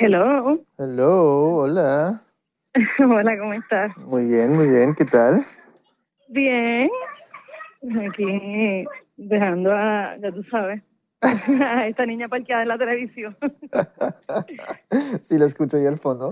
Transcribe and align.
Hello. 0.00 0.64
Hello, 0.78 1.56
hola. 1.56 2.20
Hola, 3.00 3.36
¿cómo 3.36 3.52
estás? 3.52 3.96
Muy 4.06 4.26
bien, 4.26 4.52
muy 4.52 4.68
bien, 4.68 4.94
¿qué 4.94 5.04
tal? 5.04 5.44
Bien. 6.28 6.88
Aquí 8.08 8.84
dejando 9.16 9.72
a, 9.72 10.16
ya 10.22 10.30
tú 10.30 10.44
sabes, 10.44 10.84
a 11.20 11.88
esta 11.88 12.06
niña 12.06 12.28
parqueada 12.28 12.62
en 12.62 12.68
la 12.68 12.78
televisión. 12.78 13.36
sí, 15.20 15.36
la 15.36 15.46
escucho 15.46 15.76
ahí 15.76 15.86
al 15.86 15.98
fondo. 15.98 16.30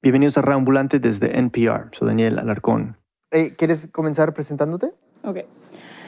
Bienvenidos 0.00 0.38
a 0.38 0.42
Reambulante 0.42 1.00
desde 1.00 1.36
NPR. 1.36 1.88
Soy 1.90 2.06
Daniel 2.06 2.38
Alarcón. 2.38 2.96
Hey, 3.32 3.54
¿Quieres 3.58 3.88
comenzar 3.90 4.32
presentándote? 4.34 4.92
Ok. 5.24 5.38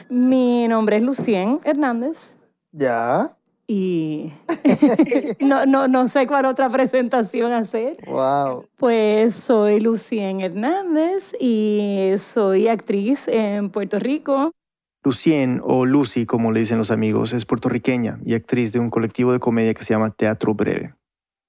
Mi 0.09 0.69
nombre 0.69 0.95
es 0.95 1.03
Lucien 1.03 1.59
Hernández 1.65 2.37
Ya. 2.71 3.29
Y 3.73 4.33
no, 5.39 5.65
no, 5.65 5.87
no 5.87 6.05
sé 6.09 6.27
cuál 6.27 6.43
otra 6.43 6.69
presentación 6.69 7.53
hacer. 7.53 7.95
Wow. 8.05 8.65
Pues 8.75 9.33
soy 9.33 9.79
Lucien 9.79 10.41
Hernández 10.41 11.33
y 11.39 12.11
soy 12.17 12.67
actriz 12.67 13.29
en 13.29 13.69
Puerto 13.69 13.97
Rico. 13.97 14.51
Lucien, 15.05 15.61
o 15.63 15.85
Lucy 15.85 16.25
como 16.25 16.51
le 16.51 16.59
dicen 16.59 16.79
los 16.79 16.91
amigos, 16.91 17.31
es 17.31 17.45
puertorriqueña 17.45 18.19
y 18.25 18.33
actriz 18.33 18.73
de 18.73 18.79
un 18.79 18.89
colectivo 18.89 19.31
de 19.31 19.39
comedia 19.39 19.73
que 19.73 19.83
se 19.83 19.93
llama 19.93 20.09
Teatro 20.09 20.53
Breve. 20.53 20.93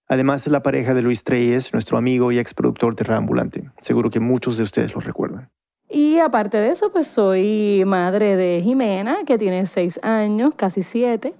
Además 0.07 0.47
es 0.47 0.52
la 0.52 0.63
pareja 0.63 0.95
de 0.95 1.02
Luis 1.02 1.25
Treyes, 1.25 1.73
nuestro 1.73 1.99
amigo 1.99 2.30
y 2.30 2.39
exproductor 2.39 2.95
de 2.95 3.02
Reambulante. 3.02 3.69
Seguro 3.80 4.11
que 4.11 4.21
muchos 4.21 4.57
de 4.59 4.63
ustedes 4.63 4.95
lo 4.95 5.01
recuerdan. 5.01 5.51
Y 5.91 6.21
aparte 6.21 6.59
de 6.59 6.71
eso, 6.71 6.93
pues 6.93 7.09
soy 7.09 7.83
madre 7.85 8.37
de 8.37 8.61
Jimena, 8.63 9.25
que 9.27 9.39
tiene 9.39 9.66
seis 9.66 9.99
años, 10.05 10.55
casi 10.55 10.85
siete. 10.85 11.35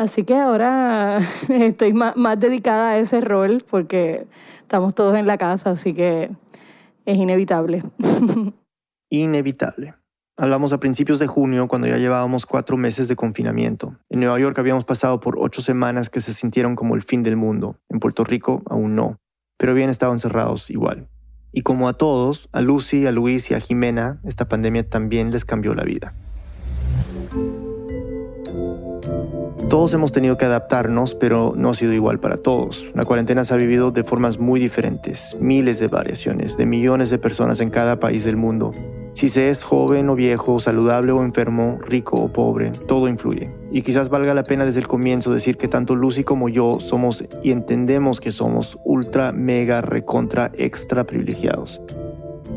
Así 0.00 0.24
que 0.24 0.34
ahora 0.34 1.18
estoy 1.50 1.92
más, 1.92 2.16
más 2.16 2.40
dedicada 2.40 2.92
a 2.92 2.98
ese 2.98 3.20
rol 3.20 3.62
porque 3.68 4.26
estamos 4.62 4.94
todos 4.94 5.14
en 5.14 5.26
la 5.26 5.36
casa, 5.36 5.72
así 5.72 5.92
que 5.92 6.30
es 7.04 7.18
inevitable. 7.18 7.82
Inevitable. 9.10 9.94
Hablamos 10.38 10.72
a 10.72 10.80
principios 10.80 11.18
de 11.18 11.26
junio 11.26 11.68
cuando 11.68 11.86
ya 11.86 11.98
llevábamos 11.98 12.46
cuatro 12.46 12.78
meses 12.78 13.08
de 13.08 13.16
confinamiento. 13.16 13.98
En 14.08 14.20
Nueva 14.20 14.40
York 14.40 14.58
habíamos 14.58 14.86
pasado 14.86 15.20
por 15.20 15.36
ocho 15.38 15.60
semanas 15.60 16.08
que 16.08 16.20
se 16.20 16.32
sintieron 16.32 16.76
como 16.76 16.94
el 16.94 17.02
fin 17.02 17.22
del 17.22 17.36
mundo. 17.36 17.76
En 17.90 18.00
Puerto 18.00 18.24
Rico 18.24 18.62
aún 18.70 18.94
no, 18.94 19.18
pero 19.58 19.72
habían 19.72 19.90
estado 19.90 20.14
encerrados 20.14 20.70
igual. 20.70 21.10
Y 21.52 21.60
como 21.60 21.90
a 21.90 21.92
todos, 21.92 22.48
a 22.52 22.62
Lucy, 22.62 23.06
a 23.06 23.12
Luis 23.12 23.50
y 23.50 23.54
a 23.54 23.60
Jimena, 23.60 24.22
esta 24.24 24.48
pandemia 24.48 24.88
también 24.88 25.30
les 25.30 25.44
cambió 25.44 25.74
la 25.74 25.84
vida. 25.84 26.14
Todos 29.70 29.94
hemos 29.94 30.10
tenido 30.10 30.36
que 30.36 30.46
adaptarnos, 30.46 31.14
pero 31.14 31.54
no 31.56 31.70
ha 31.70 31.74
sido 31.74 31.92
igual 31.92 32.18
para 32.18 32.38
todos. 32.38 32.90
La 32.92 33.04
cuarentena 33.04 33.44
se 33.44 33.54
ha 33.54 33.56
vivido 33.56 33.92
de 33.92 34.02
formas 34.02 34.40
muy 34.40 34.58
diferentes, 34.58 35.36
miles 35.38 35.78
de 35.78 35.86
variaciones, 35.86 36.56
de 36.56 36.66
millones 36.66 37.08
de 37.08 37.18
personas 37.18 37.60
en 37.60 37.70
cada 37.70 38.00
país 38.00 38.24
del 38.24 38.36
mundo. 38.36 38.72
Si 39.12 39.28
se 39.28 39.48
es 39.48 39.62
joven 39.62 40.08
o 40.08 40.16
viejo, 40.16 40.58
saludable 40.58 41.12
o 41.12 41.22
enfermo, 41.22 41.78
rico 41.86 42.16
o 42.16 42.32
pobre, 42.32 42.72
todo 42.72 43.06
influye. 43.06 43.54
Y 43.70 43.82
quizás 43.82 44.08
valga 44.08 44.34
la 44.34 44.42
pena 44.42 44.64
desde 44.64 44.80
el 44.80 44.88
comienzo 44.88 45.32
decir 45.32 45.56
que 45.56 45.68
tanto 45.68 45.94
Lucy 45.94 46.24
como 46.24 46.48
yo 46.48 46.80
somos 46.80 47.24
y 47.44 47.52
entendemos 47.52 48.18
que 48.18 48.32
somos 48.32 48.76
ultra, 48.82 49.30
mega, 49.30 49.82
recontra, 49.82 50.50
extra 50.54 51.04
privilegiados. 51.04 51.80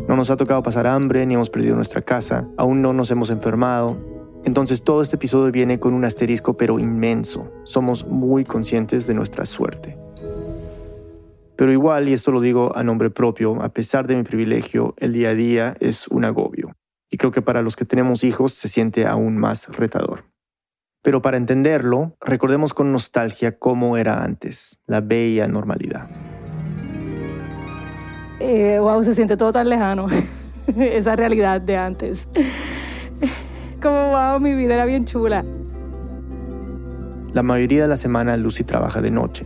No 0.08 0.16
nos 0.16 0.32
ha 0.32 0.36
tocado 0.36 0.64
pasar 0.64 0.88
hambre 0.88 1.28
ni 1.28 1.36
hemos 1.36 1.52
perdido 1.52 1.76
nuestra 1.76 2.02
casa, 2.02 2.48
aún 2.58 2.82
no 2.82 2.92
nos 2.92 3.12
hemos 3.12 3.30
enfermado. 3.30 4.13
Entonces 4.46 4.84
todo 4.84 5.02
este 5.02 5.16
episodio 5.16 5.52
viene 5.52 5.80
con 5.80 5.94
un 5.94 6.04
asterisco 6.04 6.56
pero 6.56 6.78
inmenso. 6.78 7.52
Somos 7.64 8.06
muy 8.06 8.44
conscientes 8.44 9.08
de 9.08 9.14
nuestra 9.14 9.46
suerte. 9.46 9.98
Pero 11.56 11.72
igual, 11.72 12.10
y 12.10 12.14
esto 12.14 12.32
lo 12.32 12.42
digo 12.42 12.76
a 12.76 12.84
nombre 12.84 13.10
propio, 13.10 13.62
a 13.62 13.70
pesar 13.70 14.06
de 14.06 14.16
mi 14.16 14.24
privilegio, 14.24 14.96
el 14.98 15.14
día 15.14 15.30
a 15.30 15.34
día 15.34 15.76
es 15.80 16.08
un 16.10 16.26
agobio. 16.26 16.76
Y 17.10 17.18
creo 17.18 17.32
que 17.32 17.42
para 17.42 17.62
los 17.62 17.76
que 17.76 17.86
tenemos 17.86 18.24
hijos 18.24 18.54
se 18.54 18.68
siente 18.68 19.06
aún 19.06 19.38
más 19.38 19.70
retador. 19.70 20.26
Pero 21.04 21.22
para 21.22 21.38
entenderlo, 21.38 22.18
recordemos 22.20 22.74
con 22.74 22.92
nostalgia 22.92 23.58
cómo 23.60 23.98
era 23.98 24.24
antes, 24.24 24.82
la 24.88 25.00
bella 25.00 25.48
normalidad. 25.48 26.10
Eh, 28.40 28.78
wow, 28.80 29.02
se 29.04 29.14
siente 29.14 29.38
todo 29.38 29.54
tan 29.54 29.70
lejano, 29.70 30.08
esa 30.76 31.16
realidad 31.16 31.62
de 31.62 31.78
antes. 31.78 32.28
Como 33.84 34.12
wow, 34.12 34.40
mi 34.40 34.56
vida 34.56 34.76
era 34.76 34.86
bien 34.86 35.04
chula. 35.04 35.44
La 37.34 37.44
mayoría 37.44 37.82
de 37.82 37.90
la 37.90 37.98
semana 37.98 38.38
Lucy 38.38 38.64
trabaja 38.64 39.02
de 39.02 39.12
noche. 39.12 39.46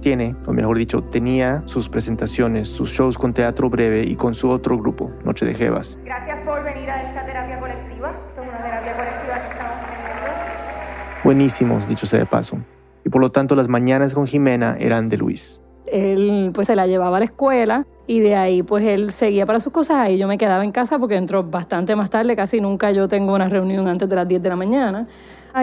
Tiene, 0.00 0.34
o 0.44 0.52
mejor 0.52 0.76
dicho, 0.76 1.04
tenía 1.04 1.62
sus 1.66 1.88
presentaciones, 1.88 2.68
sus 2.68 2.90
shows 2.90 3.16
con 3.16 3.32
teatro 3.32 3.70
breve 3.70 4.02
y 4.02 4.16
con 4.16 4.34
su 4.34 4.50
otro 4.50 4.76
grupo, 4.76 5.12
Noche 5.24 5.46
de 5.46 5.54
Jevas. 5.54 6.00
Gracias 6.04 6.36
por 6.44 6.64
venir 6.64 6.90
a 6.90 7.00
esta 7.00 7.24
terapia 7.24 7.60
colectiva. 7.60 8.12
Esto 8.26 8.42
es 8.42 8.48
una 8.48 8.58
terapia 8.60 8.96
colectiva 8.96 9.34
que 9.34 9.52
estamos 9.52 9.76
teniendo. 9.84 11.22
Buenísimos, 11.22 11.86
dicho 11.86 12.06
sea 12.06 12.18
de 12.18 12.26
paso. 12.26 12.58
Y 13.04 13.08
por 13.08 13.20
lo 13.20 13.30
tanto 13.30 13.54
las 13.54 13.68
mañanas 13.68 14.14
con 14.14 14.26
Jimena 14.26 14.76
eran 14.80 15.08
de 15.08 15.16
Luis. 15.16 15.60
Él 15.86 16.50
pues 16.54 16.66
se 16.66 16.76
la 16.76 16.86
llevaba 16.86 17.16
a 17.16 17.20
la 17.20 17.26
escuela 17.26 17.86
y 18.06 18.20
de 18.20 18.36
ahí 18.36 18.62
pues 18.62 18.84
él 18.84 19.12
seguía 19.12 19.46
para 19.46 19.60
sus 19.60 19.72
cosas 19.72 20.10
y 20.10 20.18
yo 20.18 20.28
me 20.28 20.38
quedaba 20.38 20.64
en 20.64 20.72
casa 20.72 20.98
porque 20.98 21.16
entró 21.16 21.42
bastante 21.42 21.96
más 21.96 22.10
tarde, 22.10 22.36
casi 22.36 22.60
nunca 22.60 22.92
yo 22.92 23.08
tengo 23.08 23.34
una 23.34 23.48
reunión 23.48 23.88
antes 23.88 24.08
de 24.08 24.16
las 24.16 24.28
10 24.28 24.42
de 24.42 24.48
la 24.48 24.56
mañana. 24.56 25.06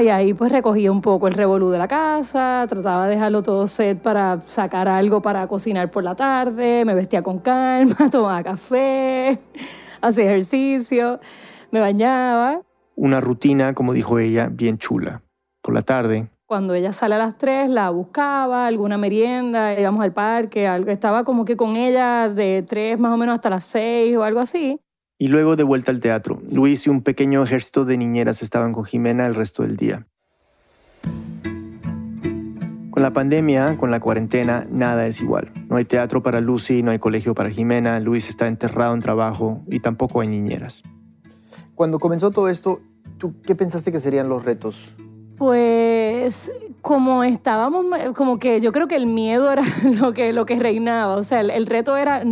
Y 0.01 0.09
ahí 0.09 0.33
pues 0.33 0.51
recogía 0.51 0.91
un 0.91 1.01
poco 1.01 1.27
el 1.27 1.35
revolú 1.35 1.69
de 1.69 1.77
la 1.77 1.87
casa, 1.87 2.65
trataba 2.67 3.05
de 3.05 3.11
dejarlo 3.11 3.43
todo 3.43 3.67
set 3.67 4.01
para 4.01 4.41
sacar 4.41 4.87
algo 4.87 5.21
para 5.21 5.45
cocinar 5.47 5.91
por 5.91 6.03
la 6.03 6.15
tarde, 6.15 6.83
me 6.83 6.95
vestía 6.95 7.21
con 7.21 7.37
calma, 7.37 7.95
tomaba 8.11 8.41
café, 8.41 9.39
hacía 10.01 10.25
ejercicio, 10.25 11.19
me 11.69 11.79
bañaba. 11.79 12.61
Una 12.95 13.21
rutina, 13.21 13.73
como 13.73 13.93
dijo 13.93 14.17
ella, 14.17 14.49
bien 14.51 14.79
chula. 14.79 15.21
Por 15.61 15.75
la 15.75 15.83
tarde, 15.83 16.27
Cuando 16.53 16.75
ella 16.75 16.93
sale 16.93 17.15
a 17.15 17.17
las 17.17 17.35
3, 17.39 17.71
la 17.71 17.89
buscaba, 17.89 18.67
alguna 18.67 18.95
merienda, 18.95 19.73
íbamos 19.73 20.03
al 20.03 20.13
parque, 20.13 20.67
algo. 20.67 20.91
estaba 20.91 21.23
como 21.23 21.45
que 21.45 21.57
con 21.57 21.75
ella 21.75 22.29
de 22.29 22.61
3 22.61 22.99
más 22.99 23.11
o 23.11 23.17
menos 23.17 23.33
hasta 23.33 23.49
las 23.49 23.63
6 23.63 24.15
o 24.17 24.23
algo 24.23 24.39
así. 24.39 24.79
Y 25.17 25.29
luego 25.29 25.55
de 25.55 25.63
vuelta 25.63 25.89
al 25.89 25.99
teatro, 25.99 26.37
Luis 26.51 26.85
y 26.85 26.91
un 26.91 27.01
pequeño 27.01 27.41
ejército 27.41 27.85
de 27.85 27.97
niñeras 27.97 28.43
estaban 28.43 28.71
con 28.71 28.85
Jimena 28.85 29.25
el 29.25 29.33
resto 29.33 29.63
del 29.63 29.77
día. 29.77 30.05
Con 32.91 33.01
la 33.01 33.11
pandemia, 33.13 33.75
con 33.75 33.89
la 33.89 33.99
cuarentena, 33.99 34.67
nada 34.69 35.07
es 35.07 35.21
igual. 35.21 35.51
No 35.69 35.77
hay 35.77 35.85
teatro 35.85 36.21
para 36.21 36.39
Lucy, 36.39 36.83
no 36.83 36.91
hay 36.91 36.99
colegio 36.99 37.33
para 37.33 37.49
Jimena, 37.49 37.99
Luis 37.99 38.29
está 38.29 38.47
enterrado 38.47 38.93
en 38.93 38.99
trabajo 38.99 39.63
y 39.71 39.79
tampoco 39.79 40.21
hay 40.21 40.27
niñeras. 40.27 40.83
Cuando 41.73 41.97
comenzó 41.97 42.29
todo 42.29 42.47
esto, 42.47 42.79
¿tú 43.17 43.41
qué 43.41 43.55
pensaste 43.55 43.91
que 43.91 43.99
serían 43.99 44.29
los 44.29 44.45
retos? 44.45 44.93
Pues 45.37 46.51
como 46.81 47.23
estábamos, 47.23 47.85
como 48.13 48.39
que 48.39 48.61
yo 48.61 48.71
creo 48.71 48.87
que 48.87 48.95
el 48.95 49.07
miedo 49.07 49.51
era 49.51 49.63
lo 49.99 50.13
que, 50.13 50.33
lo 50.33 50.45
que 50.45 50.59
reinaba. 50.59 51.15
O 51.15 51.23
sea, 51.23 51.41
el, 51.41 51.49
el 51.49 51.65
reto 51.65 51.97
era 51.97 52.23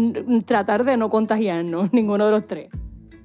tratar 0.45 0.83
de 0.83 0.97
no 0.97 1.09
contagiarnos, 1.09 1.91
ninguno 1.93 2.25
de 2.25 2.31
los 2.31 2.45
tres. 2.47 2.69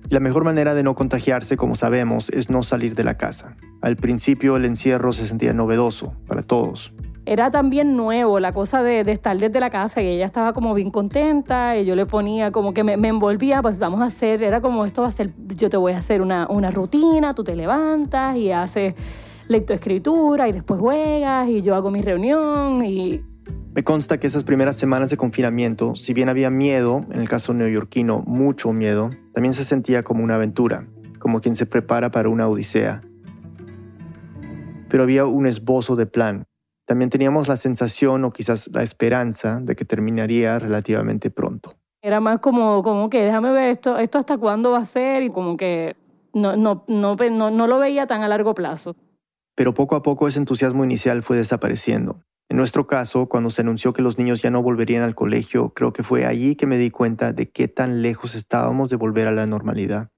La 0.08 0.20
mejor 0.20 0.44
manera 0.44 0.74
de 0.74 0.84
no 0.84 0.94
contagiarse, 0.94 1.56
como 1.56 1.74
sabemos, 1.74 2.28
es 2.28 2.48
no 2.48 2.62
salir 2.62 2.94
de 2.94 3.02
la 3.02 3.16
casa. 3.16 3.56
Al 3.80 3.96
principio 3.96 4.56
el 4.56 4.64
encierro 4.64 5.12
se 5.12 5.26
sentía 5.26 5.52
novedoso 5.52 6.14
para 6.28 6.42
todos. 6.42 6.92
Era 7.24 7.50
también 7.50 7.96
nuevo 7.96 8.38
la 8.38 8.52
cosa 8.52 8.84
de, 8.84 9.02
de 9.02 9.10
estar 9.10 9.36
desde 9.36 9.58
la 9.58 9.68
casa 9.68 10.00
y 10.00 10.06
ella 10.06 10.24
estaba 10.24 10.52
como 10.52 10.74
bien 10.74 10.90
contenta 10.90 11.76
y 11.76 11.84
yo 11.84 11.96
le 11.96 12.06
ponía 12.06 12.52
como 12.52 12.72
que 12.72 12.84
me, 12.84 12.96
me 12.96 13.08
envolvía, 13.08 13.62
pues 13.62 13.80
vamos 13.80 14.00
a 14.00 14.04
hacer, 14.04 14.44
era 14.44 14.60
como 14.60 14.84
esto 14.84 15.02
va 15.02 15.08
a 15.08 15.12
ser, 15.12 15.32
yo 15.56 15.68
te 15.68 15.76
voy 15.76 15.94
a 15.94 15.98
hacer 15.98 16.22
una, 16.22 16.46
una 16.48 16.70
rutina, 16.70 17.34
tú 17.34 17.42
te 17.42 17.56
levantas 17.56 18.36
y 18.36 18.52
haces 18.52 18.94
lectoescritura 19.48 20.48
y 20.48 20.52
después 20.52 20.80
juegas 20.80 21.48
y 21.48 21.62
yo 21.62 21.74
hago 21.74 21.90
mi 21.90 22.02
reunión 22.02 22.84
y 22.84 23.22
Me 23.74 23.84
consta 23.84 24.18
que 24.18 24.26
esas 24.26 24.44
primeras 24.44 24.76
semanas 24.76 25.10
de 25.10 25.16
confinamiento, 25.16 25.94
si 25.94 26.14
bien 26.14 26.28
había 26.28 26.50
miedo, 26.50 27.04
en 27.12 27.20
el 27.20 27.28
caso 27.28 27.54
neoyorquino 27.54 28.22
mucho 28.26 28.72
miedo, 28.72 29.10
también 29.34 29.52
se 29.52 29.64
sentía 29.64 30.02
como 30.02 30.24
una 30.24 30.36
aventura, 30.36 30.86
como 31.18 31.40
quien 31.40 31.54
se 31.54 31.66
prepara 31.66 32.10
para 32.10 32.28
una 32.28 32.48
odisea. 32.48 33.02
Pero 34.88 35.02
había 35.02 35.26
un 35.26 35.46
esbozo 35.46 35.94
de 35.96 36.06
plan. 36.06 36.44
También 36.86 37.10
teníamos 37.10 37.48
la 37.48 37.56
sensación 37.56 38.24
o 38.24 38.32
quizás 38.32 38.68
la 38.72 38.82
esperanza 38.82 39.60
de 39.60 39.74
que 39.74 39.84
terminaría 39.84 40.58
relativamente 40.58 41.30
pronto. 41.30 41.74
Era 42.00 42.20
más 42.20 42.38
como, 42.38 42.82
como 42.82 43.10
que 43.10 43.22
déjame 43.22 43.50
ver 43.50 43.70
esto, 43.70 43.98
esto 43.98 44.18
hasta 44.18 44.38
cuándo 44.38 44.70
va 44.70 44.78
a 44.78 44.84
ser 44.84 45.24
y 45.24 45.30
como 45.30 45.56
que 45.56 45.96
no, 46.32 46.54
no, 46.54 46.84
no, 46.86 47.16
no, 47.16 47.50
no 47.50 47.66
lo 47.66 47.78
veía 47.78 48.06
tan 48.06 48.22
a 48.22 48.28
largo 48.28 48.54
plazo. 48.54 48.94
Pero 49.56 49.74
poco 49.74 49.96
a 49.96 50.02
poco 50.02 50.28
ese 50.28 50.38
entusiasmo 50.38 50.84
inicial 50.84 51.24
fue 51.24 51.36
desapareciendo. 51.36 52.20
En 52.48 52.56
nuestro 52.56 52.86
caso, 52.86 53.26
cuando 53.26 53.50
se 53.50 53.62
anunció 53.62 53.92
que 53.92 54.02
los 54.02 54.18
niños 54.18 54.40
ya 54.40 54.50
no 54.50 54.62
volverían 54.62 55.02
al 55.02 55.16
colegio, 55.16 55.70
creo 55.70 55.92
que 55.92 56.04
fue 56.04 56.26
allí 56.26 56.54
que 56.54 56.66
me 56.66 56.78
di 56.78 56.90
cuenta 56.90 57.32
de 57.32 57.50
qué 57.50 57.66
tan 57.66 58.02
lejos 58.02 58.36
estábamos 58.36 58.88
de 58.88 58.96
volver 58.96 59.26
a 59.26 59.32
la 59.32 59.46
normalidad. 59.46 60.10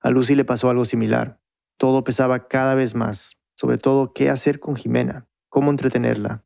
A 0.00 0.10
Lucy 0.10 0.36
le 0.36 0.44
pasó 0.44 0.70
algo 0.70 0.84
similar. 0.84 1.40
Todo 1.78 2.04
pesaba 2.04 2.46
cada 2.46 2.76
vez 2.76 2.94
más, 2.94 3.38
sobre 3.56 3.78
todo 3.78 4.12
qué 4.12 4.30
hacer 4.30 4.60
con 4.60 4.76
Jimena, 4.76 5.26
cómo 5.48 5.70
entretenerla. 5.70 6.44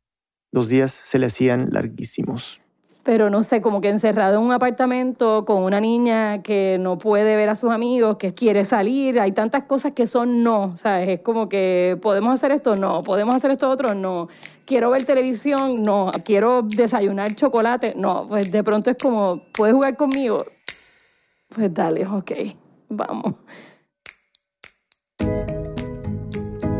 Los 0.51 0.69
días 0.69 0.91
se 0.91 1.19
le 1.19 1.27
hacían 1.27 1.69
larguísimos. 1.71 2.61
Pero 3.07 3.29
no 3.29 3.41
sé, 3.41 3.61
como 3.61 3.79
que 3.79 3.87
encerrado 3.87 4.37
en 4.37 4.41
un 4.43 4.51
apartamento 4.51 5.45
con 5.45 5.63
una 5.63 5.79
niña 5.79 6.43
que 6.43 6.75
no 6.77 6.97
puede 6.97 7.37
ver 7.37 7.47
a 7.47 7.55
sus 7.55 7.71
amigos, 7.71 8.17
que 8.17 8.33
quiere 8.33 8.65
salir, 8.65 9.17
hay 9.21 9.31
tantas 9.31 9.63
cosas 9.63 9.93
que 9.93 10.05
son 10.05 10.43
no, 10.43 10.75
¿sabes? 10.75 11.07
Es 11.07 11.21
como 11.21 11.47
que 11.47 11.97
podemos 12.01 12.33
hacer 12.33 12.51
esto, 12.51 12.75
no, 12.75 12.99
podemos 12.99 13.33
hacer 13.33 13.51
esto 13.51 13.69
otro, 13.69 13.93
no. 13.95 14.27
Quiero 14.65 14.89
ver 14.89 15.05
televisión, 15.05 15.83
no. 15.83 16.09
Quiero 16.25 16.63
desayunar 16.63 17.33
chocolate, 17.33 17.93
no. 17.95 18.27
Pues 18.27 18.51
de 18.51 18.61
pronto 18.61 18.89
es 18.89 18.97
como, 19.01 19.39
¿puedes 19.53 19.73
jugar 19.73 19.95
conmigo? 19.95 20.39
Pues 21.47 21.73
dale, 21.73 22.05
ok, 22.05 22.31
vamos. 22.89 23.35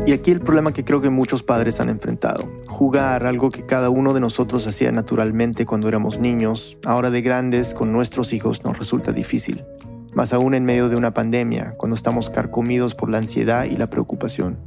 Y 0.08 0.12
aquí 0.14 0.30
el 0.30 0.40
problema 0.40 0.72
que 0.72 0.86
creo 0.86 1.02
que 1.02 1.10
muchos 1.10 1.42
padres 1.42 1.80
han 1.80 1.90
enfrentado. 1.90 2.50
Jugar, 2.66 3.26
algo 3.26 3.50
que 3.50 3.66
cada 3.66 3.90
uno 3.90 4.14
de 4.14 4.20
nosotros 4.20 4.66
hacía 4.66 4.90
naturalmente 4.90 5.66
cuando 5.66 5.86
éramos 5.86 6.18
niños, 6.18 6.78
ahora 6.86 7.10
de 7.10 7.20
grandes 7.20 7.74
con 7.74 7.92
nuestros 7.92 8.32
hijos 8.32 8.64
nos 8.64 8.78
resulta 8.78 9.12
difícil. 9.12 9.66
Más 10.14 10.32
aún 10.32 10.54
en 10.54 10.64
medio 10.64 10.88
de 10.88 10.96
una 10.96 11.12
pandemia, 11.12 11.74
cuando 11.76 11.94
estamos 11.94 12.30
carcomidos 12.30 12.94
por 12.94 13.10
la 13.10 13.18
ansiedad 13.18 13.66
y 13.66 13.76
la 13.76 13.90
preocupación. 13.90 14.58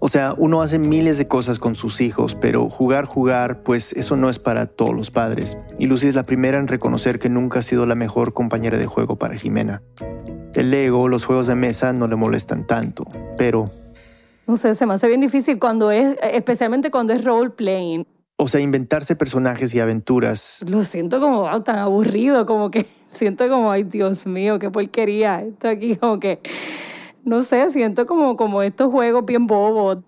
O 0.00 0.08
sea, 0.08 0.32
uno 0.38 0.62
hace 0.62 0.78
miles 0.78 1.18
de 1.18 1.28
cosas 1.28 1.58
con 1.58 1.76
sus 1.76 2.00
hijos, 2.00 2.34
pero 2.34 2.70
jugar, 2.70 3.04
jugar, 3.04 3.62
pues 3.62 3.92
eso 3.92 4.16
no 4.16 4.30
es 4.30 4.38
para 4.38 4.64
todos 4.64 4.94
los 4.94 5.10
padres. 5.10 5.58
Y 5.78 5.84
Lucy 5.84 6.06
es 6.06 6.14
la 6.14 6.22
primera 6.22 6.56
en 6.56 6.66
reconocer 6.66 7.18
que 7.18 7.28
nunca 7.28 7.58
ha 7.58 7.62
sido 7.62 7.84
la 7.84 7.94
mejor 7.94 8.32
compañera 8.32 8.78
de 8.78 8.86
juego 8.86 9.16
para 9.16 9.34
Jimena. 9.34 9.82
El 10.54 10.70
Lego, 10.70 11.08
los 11.08 11.26
juegos 11.26 11.46
de 11.46 11.56
mesa 11.56 11.92
no 11.92 12.08
le 12.08 12.16
molestan 12.16 12.66
tanto, 12.66 13.04
pero 13.36 13.66
no 14.46 14.56
sé, 14.56 14.74
se 14.74 14.86
me 14.86 14.94
hace 14.94 15.08
bien 15.08 15.20
difícil 15.20 15.58
cuando 15.58 15.90
es, 15.90 16.16
especialmente 16.22 16.90
cuando 16.90 17.12
es 17.12 17.24
role 17.24 17.50
playing. 17.50 18.06
O 18.36 18.48
sea, 18.48 18.60
inventarse 18.60 19.14
personajes 19.14 19.72
y 19.74 19.80
aventuras. 19.80 20.64
Lo 20.68 20.82
siento 20.82 21.20
como 21.20 21.62
tan 21.62 21.78
aburrido, 21.78 22.46
como 22.46 22.70
que 22.70 22.84
siento 23.08 23.48
como, 23.48 23.70
ay 23.70 23.84
Dios 23.84 24.26
mío, 24.26 24.58
qué 24.58 24.70
porquería. 24.70 25.42
Esto 25.42 25.68
aquí 25.68 25.96
como 25.96 26.18
que, 26.18 26.40
no 27.24 27.42
sé, 27.42 27.70
siento 27.70 28.06
como, 28.06 28.36
como 28.36 28.62
estos 28.62 28.90
juegos 28.90 29.24
bien 29.24 29.46
bobos. 29.46 29.98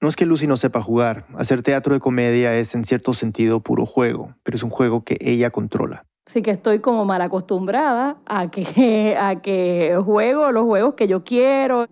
No 0.00 0.08
es 0.08 0.16
que 0.16 0.26
Lucy 0.26 0.46
no 0.46 0.56
sepa 0.56 0.80
jugar. 0.80 1.26
Hacer 1.36 1.62
teatro 1.62 1.94
de 1.94 2.00
comedia 2.00 2.56
es 2.56 2.74
en 2.74 2.84
cierto 2.84 3.14
sentido 3.14 3.60
puro 3.60 3.84
juego, 3.84 4.34
pero 4.42 4.56
es 4.56 4.62
un 4.62 4.70
juego 4.70 5.04
que 5.04 5.16
ella 5.20 5.50
controla. 5.50 6.04
Sí 6.26 6.42
que 6.42 6.50
estoy 6.50 6.80
como 6.80 7.04
mal 7.04 7.22
acostumbrada 7.22 8.18
a 8.26 8.50
que, 8.50 9.16
a 9.20 9.40
que 9.40 9.98
juego 10.04 10.52
los 10.52 10.64
juegos 10.64 10.94
que 10.94 11.08
yo 11.08 11.24
quiero. 11.24 11.86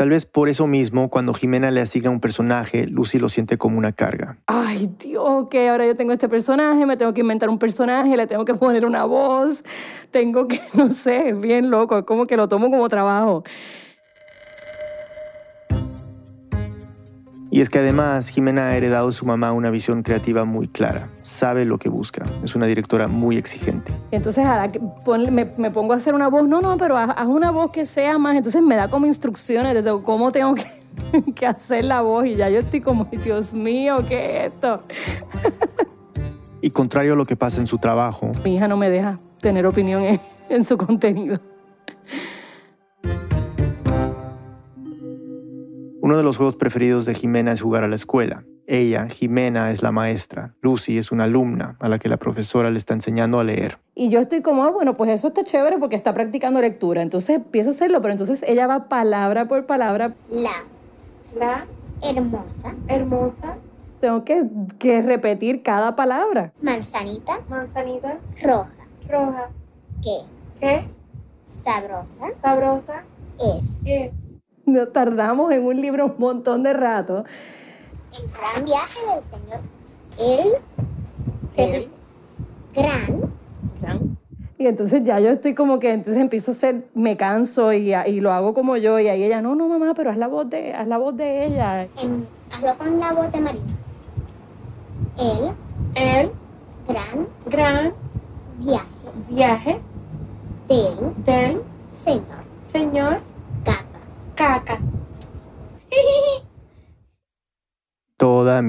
Tal 0.00 0.08
vez 0.08 0.24
por 0.24 0.48
eso 0.48 0.66
mismo, 0.66 1.10
cuando 1.10 1.34
Jimena 1.34 1.70
le 1.70 1.82
asigna 1.82 2.08
un 2.08 2.20
personaje, 2.20 2.86
Lucy 2.86 3.18
lo 3.18 3.28
siente 3.28 3.58
como 3.58 3.76
una 3.76 3.92
carga. 3.92 4.38
Ay, 4.46 4.90
Dios, 4.98 5.48
que 5.50 5.68
ahora 5.68 5.84
yo 5.84 5.94
tengo 5.94 6.14
este 6.14 6.26
personaje, 6.26 6.86
me 6.86 6.96
tengo 6.96 7.12
que 7.12 7.20
inventar 7.20 7.50
un 7.50 7.58
personaje, 7.58 8.16
le 8.16 8.26
tengo 8.26 8.46
que 8.46 8.54
poner 8.54 8.86
una 8.86 9.04
voz, 9.04 9.62
tengo 10.10 10.48
que, 10.48 10.58
no 10.72 10.88
sé, 10.88 11.34
bien 11.34 11.68
loco, 11.68 12.06
como 12.06 12.24
que 12.24 12.38
lo 12.38 12.48
tomo 12.48 12.70
como 12.70 12.88
trabajo. 12.88 13.44
Y 17.52 17.60
es 17.60 17.68
que 17.68 17.80
además 17.80 18.28
Jimena 18.28 18.68
ha 18.68 18.76
heredado 18.76 19.08
de 19.08 19.12
su 19.12 19.26
mamá 19.26 19.50
una 19.52 19.70
visión 19.70 20.04
creativa 20.04 20.44
muy 20.44 20.68
clara, 20.68 21.08
sabe 21.20 21.64
lo 21.64 21.78
que 21.78 21.88
busca, 21.88 22.24
es 22.44 22.54
una 22.54 22.66
directora 22.66 23.08
muy 23.08 23.36
exigente. 23.36 23.92
Entonces 24.12 24.46
ahora 24.46 24.70
me, 25.30 25.70
pongo 25.72 25.92
a 25.92 25.96
hacer 25.96 26.14
una 26.14 26.28
voz, 26.28 26.46
no, 26.46 26.60
no, 26.60 26.76
pero 26.76 26.96
haz, 26.96 27.26
una 27.26 27.50
voz 27.50 27.72
que 27.72 27.84
sea 27.84 28.18
más, 28.18 28.36
entonces 28.36 28.62
me 28.62 28.76
da 28.76 28.86
como 28.86 29.06
instrucciones 29.06 29.84
de 29.84 30.00
cómo 30.04 30.30
tengo 30.30 30.54
que, 30.54 31.32
que 31.34 31.44
hacer 31.44 31.84
la 31.84 32.02
voz 32.02 32.26
y 32.26 32.36
ya 32.36 32.48
yo 32.48 32.60
estoy 32.60 32.80
como, 32.80 33.06
Dios 33.06 33.52
mío, 33.52 33.96
¿qué 34.06 34.46
es 34.46 34.54
esto? 34.54 34.78
y 36.60 36.70
contrario 36.70 37.14
a 37.14 37.16
lo 37.16 37.26
que 37.26 37.34
pasa 37.34 37.60
en 37.60 37.66
su 37.66 37.78
trabajo. 37.78 38.30
Mi 38.44 38.54
hija 38.54 38.68
no 38.68 38.76
me 38.76 38.90
deja 38.90 39.16
tener 39.40 39.66
opinión 39.66 40.02
en, 40.02 40.20
en 40.48 40.62
su 40.62 40.78
contenido. 40.78 41.40
Uno 46.02 46.16
de 46.16 46.22
los 46.22 46.38
juegos 46.38 46.56
preferidos 46.56 47.04
de 47.04 47.14
Jimena 47.14 47.52
es 47.52 47.60
jugar 47.60 47.84
a 47.84 47.88
la 47.88 47.94
escuela. 47.94 48.44
Ella, 48.66 49.06
Jimena, 49.08 49.70
es 49.70 49.82
la 49.82 49.92
maestra. 49.92 50.54
Lucy 50.62 50.96
es 50.96 51.12
una 51.12 51.24
alumna 51.24 51.76
a 51.78 51.90
la 51.90 51.98
que 51.98 52.08
la 52.08 52.16
profesora 52.16 52.70
le 52.70 52.78
está 52.78 52.94
enseñando 52.94 53.38
a 53.38 53.44
leer. 53.44 53.78
Y 53.94 54.08
yo 54.08 54.18
estoy 54.18 54.40
como, 54.40 54.64
ah, 54.64 54.70
bueno, 54.70 54.94
pues 54.94 55.10
eso 55.10 55.26
está 55.26 55.44
chévere 55.44 55.76
porque 55.76 55.96
está 55.96 56.14
practicando 56.14 56.60
lectura. 56.60 57.02
Entonces 57.02 57.36
empieza 57.36 57.68
a 57.68 57.72
hacerlo, 57.72 58.00
pero 58.00 58.12
entonces 58.12 58.42
ella 58.46 58.66
va 58.66 58.88
palabra 58.88 59.46
por 59.46 59.66
palabra. 59.66 60.14
La. 60.30 60.64
La. 61.38 61.66
Hermosa. 62.02 62.74
Hermosa. 62.88 63.56
Tengo 64.00 64.24
que, 64.24 64.48
que 64.78 65.02
repetir 65.02 65.62
cada 65.62 65.96
palabra. 65.96 66.54
Manzanita. 66.62 67.40
Manzanita. 67.50 68.18
Roja. 68.42 68.70
Roja. 69.06 69.50
¿Qué? 70.02 70.20
¿Qué? 70.60 70.84
Sabrosa. 71.44 72.30
Sabrosa. 72.30 73.02
Es. 73.38 73.84
Es. 73.84 74.29
Nos 74.70 74.92
tardamos 74.92 75.52
en 75.52 75.64
un 75.64 75.80
libro 75.80 76.06
un 76.06 76.14
montón 76.18 76.62
de 76.62 76.72
rato. 76.72 77.24
El 78.12 78.28
gran 78.30 78.64
viaje 78.64 78.98
del 79.06 79.24
Señor. 79.24 79.60
El, 81.56 81.74
el 81.74 81.88
gran, 82.74 83.32
gran. 83.80 84.18
Y 84.58 84.66
entonces 84.66 85.02
ya 85.02 85.18
yo 85.18 85.30
estoy 85.30 85.54
como 85.54 85.78
que, 85.78 85.92
entonces 85.92 86.20
empiezo 86.20 86.50
a 86.52 86.54
ser, 86.54 86.86
me 86.94 87.16
canso 87.16 87.72
y, 87.72 87.94
y 87.94 88.20
lo 88.20 88.32
hago 88.32 88.54
como 88.54 88.76
yo. 88.76 88.98
Y 88.98 89.08
ahí 89.08 89.24
ella, 89.24 89.42
no, 89.42 89.54
no, 89.54 89.68
mamá, 89.68 89.94
pero 89.94 90.10
haz 90.10 90.18
la 90.18 90.28
voz 90.28 90.48
de, 90.48 90.72
haz 90.72 90.86
la 90.86 90.98
voz 90.98 91.16
de 91.16 91.46
ella. 91.46 91.82
En, 91.82 92.26
hazlo 92.52 92.76
con 92.78 93.00
la 93.00 93.12
voz 93.12 93.32
de 93.32 93.40
Marisa. 93.40 93.76
El, 95.18 95.52
el 95.94 96.30
gran, 96.86 97.28
gran 97.46 97.92
viaje 98.58 99.00
viaje 99.28 99.80
del, 100.68 101.24
del 101.24 101.62
Señor. 101.88 102.40
Señor 102.62 103.29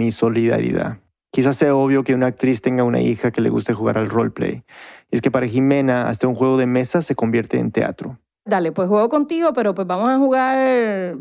mi 0.02 0.12
solidaridad. 0.12 0.98
Quizás 1.32 1.58
sea 1.58 1.76
obvio 1.76 2.04
que 2.04 2.16
una 2.16 2.26
actriz 2.26 2.60
tenga 2.60 2.84
una 2.84 3.02
hija 3.02 3.30
que 3.30 3.40
le 3.40 3.50
guste 3.50 3.74
jugar 3.74 4.00
al 4.00 4.10
roleplay. 4.10 4.64
Y 5.12 5.16
es 5.16 5.22
que 5.22 5.30
para 5.30 5.46
Jimena, 5.46 6.10
hasta 6.10 6.28
un 6.28 6.34
juego 6.34 6.58
de 6.58 6.66
mesa 6.66 7.04
se 7.04 7.14
convierte 7.14 7.60
en 7.60 7.72
teatro. 7.72 8.18
Dale, 8.44 8.72
pues 8.72 8.90
juego 8.90 9.08
contigo, 9.10 9.54
pero 9.54 9.76
pues 9.76 9.88
vamos 9.88 10.10
a 10.10 10.18
jugar, 10.18 11.18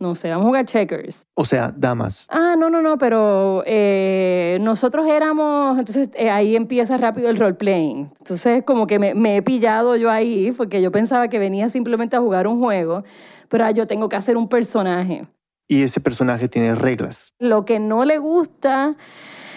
no 0.00 0.14
sé, 0.14 0.30
vamos 0.30 0.46
a 0.46 0.48
jugar 0.48 0.64
checkers. 0.64 1.26
O 1.34 1.44
sea, 1.44 1.74
damas. 1.76 2.26
Ah, 2.30 2.56
no, 2.58 2.70
no, 2.70 2.80
no, 2.80 2.96
pero 2.96 3.62
eh, 3.66 4.56
nosotros 4.62 5.06
éramos, 5.06 5.78
entonces 5.78 6.08
eh, 6.14 6.30
ahí 6.30 6.56
empieza 6.56 6.96
rápido 6.96 7.28
el 7.28 7.36
roleplaying. 7.36 8.10
Entonces 8.18 8.62
como 8.64 8.86
que 8.86 8.98
me, 8.98 9.14
me 9.14 9.36
he 9.36 9.42
pillado 9.42 9.94
yo 9.96 10.10
ahí, 10.10 10.52
porque 10.56 10.80
yo 10.80 10.90
pensaba 10.90 11.28
que 11.28 11.38
venía 11.38 11.68
simplemente 11.68 12.16
a 12.16 12.20
jugar 12.20 12.46
un 12.46 12.58
juego, 12.58 13.04
pero 13.50 13.70
yo 13.72 13.86
tengo 13.86 14.08
que 14.08 14.16
hacer 14.16 14.38
un 14.38 14.48
personaje. 14.48 15.26
Y 15.72 15.82
ese 15.82 16.02
personaje 16.02 16.48
tiene 16.48 16.74
reglas. 16.74 17.32
Lo 17.38 17.64
que 17.64 17.78
no 17.78 18.04
le 18.04 18.18
gusta 18.18 18.94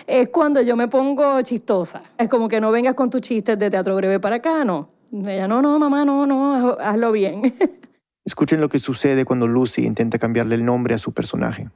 es 0.08 0.30
cuando 0.30 0.62
yo 0.62 0.78
me 0.78 0.88
pongo 0.88 1.42
chistosa. 1.42 2.04
Es 2.18 2.30
como 2.30 2.48
que 2.48 2.62
no 2.62 2.72
vengas 2.72 2.94
con 2.94 3.10
tus 3.10 3.20
chistes 3.20 3.60
de 3.60 3.70
teatro 3.70 3.98
breve 3.98 4.22
para 4.22 4.38
acá, 4.38 4.64
no. 4.64 4.92
Ella, 5.12 5.46
no, 5.50 5.62
no, 5.62 5.78
mamá, 5.78 6.06
no, 6.06 6.26
no, 6.26 6.78
hazlo 6.80 7.12
bien. 7.12 7.42
Escuchen 8.24 8.62
lo 8.62 8.70
que 8.70 8.80
sucede 8.80 9.26
cuando 9.26 9.46
Lucy 9.46 9.86
intenta 9.86 10.18
cambiarle 10.18 10.56
el 10.56 10.64
nombre 10.64 10.96
a 10.96 10.98
su 10.98 11.12
personaje. 11.12 11.70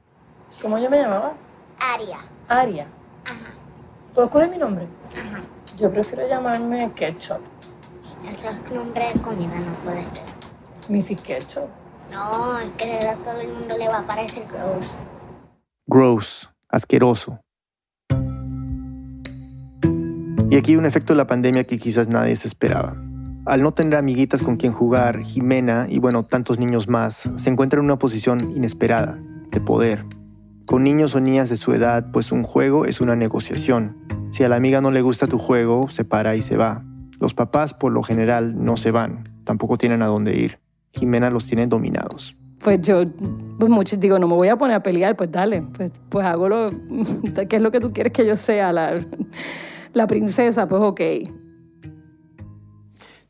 ¿Cómo 0.62 0.78
yo 0.78 0.88
me 0.88 1.02
llamaba? 1.02 1.34
Aria. 1.78 2.20
Aria. 2.48 2.86
Ajá. 3.26 3.52
¿Puedo 4.14 4.28
escoger 4.28 4.48
mi 4.48 4.56
nombre? 4.56 4.86
Ajá. 5.14 5.42
Yo 5.76 5.92
prefiero 5.92 6.26
llamarme 6.26 6.90
Ketchup. 6.94 7.42
Ese 8.26 8.48
es 8.48 8.72
nombre 8.72 9.12
de 9.12 9.20
comida, 9.20 9.60
no 9.60 9.74
puede 9.84 10.06
ser. 10.06 10.24
Mrs. 10.88 11.20
Ketchup. 11.20 11.79
No, 12.12 12.58
es 12.58 12.72
que 12.72 12.98
todo 13.24 13.40
el 13.40 13.48
mundo 13.48 13.78
le 13.78 13.88
va 13.88 13.98
a 13.98 14.06
parecer 14.06 14.44
gross. 14.50 14.98
Gross, 15.86 16.50
asqueroso. 16.68 17.40
Y 20.50 20.56
aquí 20.56 20.76
un 20.76 20.86
efecto 20.86 21.12
de 21.12 21.16
la 21.16 21.26
pandemia 21.26 21.64
que 21.64 21.78
quizás 21.78 22.08
nadie 22.08 22.34
se 22.34 22.48
esperaba. 22.48 22.96
Al 23.46 23.62
no 23.62 23.72
tener 23.72 23.96
amiguitas 23.96 24.42
con 24.42 24.56
quien 24.56 24.72
jugar, 24.72 25.22
Jimena 25.22 25.86
y 25.88 25.98
bueno, 25.98 26.24
tantos 26.24 26.58
niños 26.58 26.88
más, 26.88 27.28
se 27.36 27.50
encuentra 27.50 27.78
en 27.78 27.86
una 27.86 27.98
posición 27.98 28.52
inesperada, 28.54 29.18
de 29.50 29.60
poder. 29.60 30.04
Con 30.66 30.84
niños 30.84 31.14
o 31.14 31.20
niñas 31.20 31.48
de 31.48 31.56
su 31.56 31.72
edad, 31.72 32.10
pues 32.12 32.32
un 32.32 32.42
juego 32.44 32.84
es 32.84 33.00
una 33.00 33.16
negociación. 33.16 33.96
Si 34.30 34.44
a 34.44 34.48
la 34.48 34.56
amiga 34.56 34.80
no 34.80 34.92
le 34.92 35.02
gusta 35.02 35.26
tu 35.26 35.38
juego, 35.38 35.88
se 35.88 36.04
para 36.04 36.36
y 36.36 36.42
se 36.42 36.56
va. 36.56 36.84
Los 37.18 37.34
papás 37.34 37.74
por 37.74 37.90
lo 37.90 38.02
general 38.02 38.64
no 38.64 38.76
se 38.76 38.92
van, 38.92 39.24
tampoco 39.44 39.78
tienen 39.78 40.02
a 40.02 40.06
dónde 40.06 40.36
ir. 40.36 40.59
Jimena 40.92 41.30
los 41.30 41.46
tiene 41.46 41.66
dominados. 41.66 42.36
Pues 42.62 42.80
yo, 42.82 43.04
pues 43.58 43.70
muchos 43.70 43.98
digo, 43.98 44.18
no 44.18 44.28
me 44.28 44.34
voy 44.34 44.48
a 44.48 44.56
poner 44.56 44.76
a 44.76 44.82
pelear, 44.82 45.16
pues 45.16 45.30
dale, 45.30 45.62
pues, 45.62 45.90
pues 46.08 46.26
hago 46.26 46.48
lo, 46.48 46.66
¿qué 47.48 47.56
es 47.56 47.62
lo 47.62 47.70
que 47.70 47.80
tú 47.80 47.92
quieres 47.92 48.12
que 48.12 48.26
yo 48.26 48.36
sea? 48.36 48.72
La, 48.72 48.94
la 49.94 50.06
princesa, 50.06 50.68
pues 50.68 50.82
ok. 50.82 51.00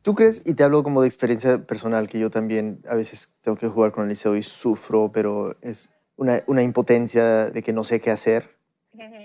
¿Tú 0.03 0.15
crees, 0.15 0.43
y 0.47 0.55
te 0.55 0.65
hablo 0.65 0.83
como 0.83 1.03
de 1.03 1.09
experiencia 1.09 1.65
personal, 1.67 2.09
que 2.09 2.19
yo 2.19 2.31
también 2.31 2.81
a 2.89 2.95
veces 2.95 3.31
tengo 3.43 3.57
que 3.57 3.69
jugar 3.69 3.93
con 3.93 4.05
el 4.05 4.09
liceo 4.09 4.35
y 4.35 4.43
sufro, 4.43 5.13
pero 5.13 5.57
es 5.61 5.91
una, 6.17 6.43
una 6.47 6.63
impotencia 6.63 7.51
de 7.51 7.63
que 7.63 7.73
no 7.73 7.85
sé 7.85 8.01
qué 8.01 8.11
hacer? 8.11 8.61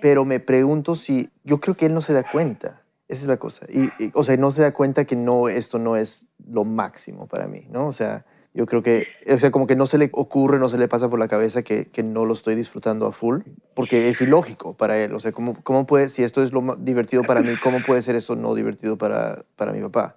pero 0.02 0.26
me 0.26 0.40
pregunto 0.40 0.96
si, 0.96 1.30
yo 1.44 1.60
creo 1.60 1.76
que 1.76 1.88
él 1.88 1.94
no 1.94 2.02
se 2.02 2.14
da 2.14 2.24
cuenta. 2.24 2.85
Esa 3.08 3.22
es 3.22 3.28
la 3.28 3.38
cosa. 3.38 3.66
Y, 3.70 3.84
y, 4.04 4.12
o 4.14 4.24
sea, 4.24 4.36
no 4.38 4.52
se 4.52 4.62
da 4.62 4.74
cuenta 4.74 5.06
que 5.06 5.16
no, 5.16 5.48
esto 5.48 5.78
no 5.78 5.96
es 5.96 6.26
lo 6.48 6.66
máximo 6.66 7.28
para 7.28 7.48
mí, 7.48 7.68
¿no? 7.70 7.88
O 7.88 7.94
sea, 7.94 8.26
yo 8.56 8.66
creo 8.66 8.82
que, 8.82 9.08
o 9.28 9.38
sea, 9.38 9.52
como 9.52 9.68
que 9.68 9.76
no 9.76 9.86
se 9.86 9.98
le 9.98 10.10
ocurre, 10.14 10.60
no 10.60 10.70
se 10.70 10.78
le 10.78 10.88
pasa 10.88 11.10
por 11.10 11.20
la 11.20 11.28
cabeza 11.28 11.62
que, 11.62 11.88
que 11.88 12.04
no 12.04 12.26
lo 12.26 12.34
estoy 12.34 12.56
disfrutando 12.56 13.06
a 13.06 13.12
full, 13.12 13.42
porque 13.74 14.08
es 14.10 14.22
ilógico 14.22 14.76
para 14.76 14.98
él. 14.98 15.14
O 15.14 15.20
sea, 15.20 15.34
¿cómo, 15.34 15.62
cómo 15.62 15.86
puede, 15.86 16.08
si 16.08 16.24
esto 16.24 16.42
es 16.42 16.54
lo 16.54 16.76
divertido 16.78 17.24
para 17.24 17.42
mí, 17.42 17.54
cómo 17.62 17.84
puede 17.86 18.02
ser 18.02 18.16
esto 18.16 18.38
no 18.38 18.56
divertido 18.56 18.98
para, 18.98 19.44
para 19.58 19.74
mi 19.74 19.82
papá? 19.82 20.16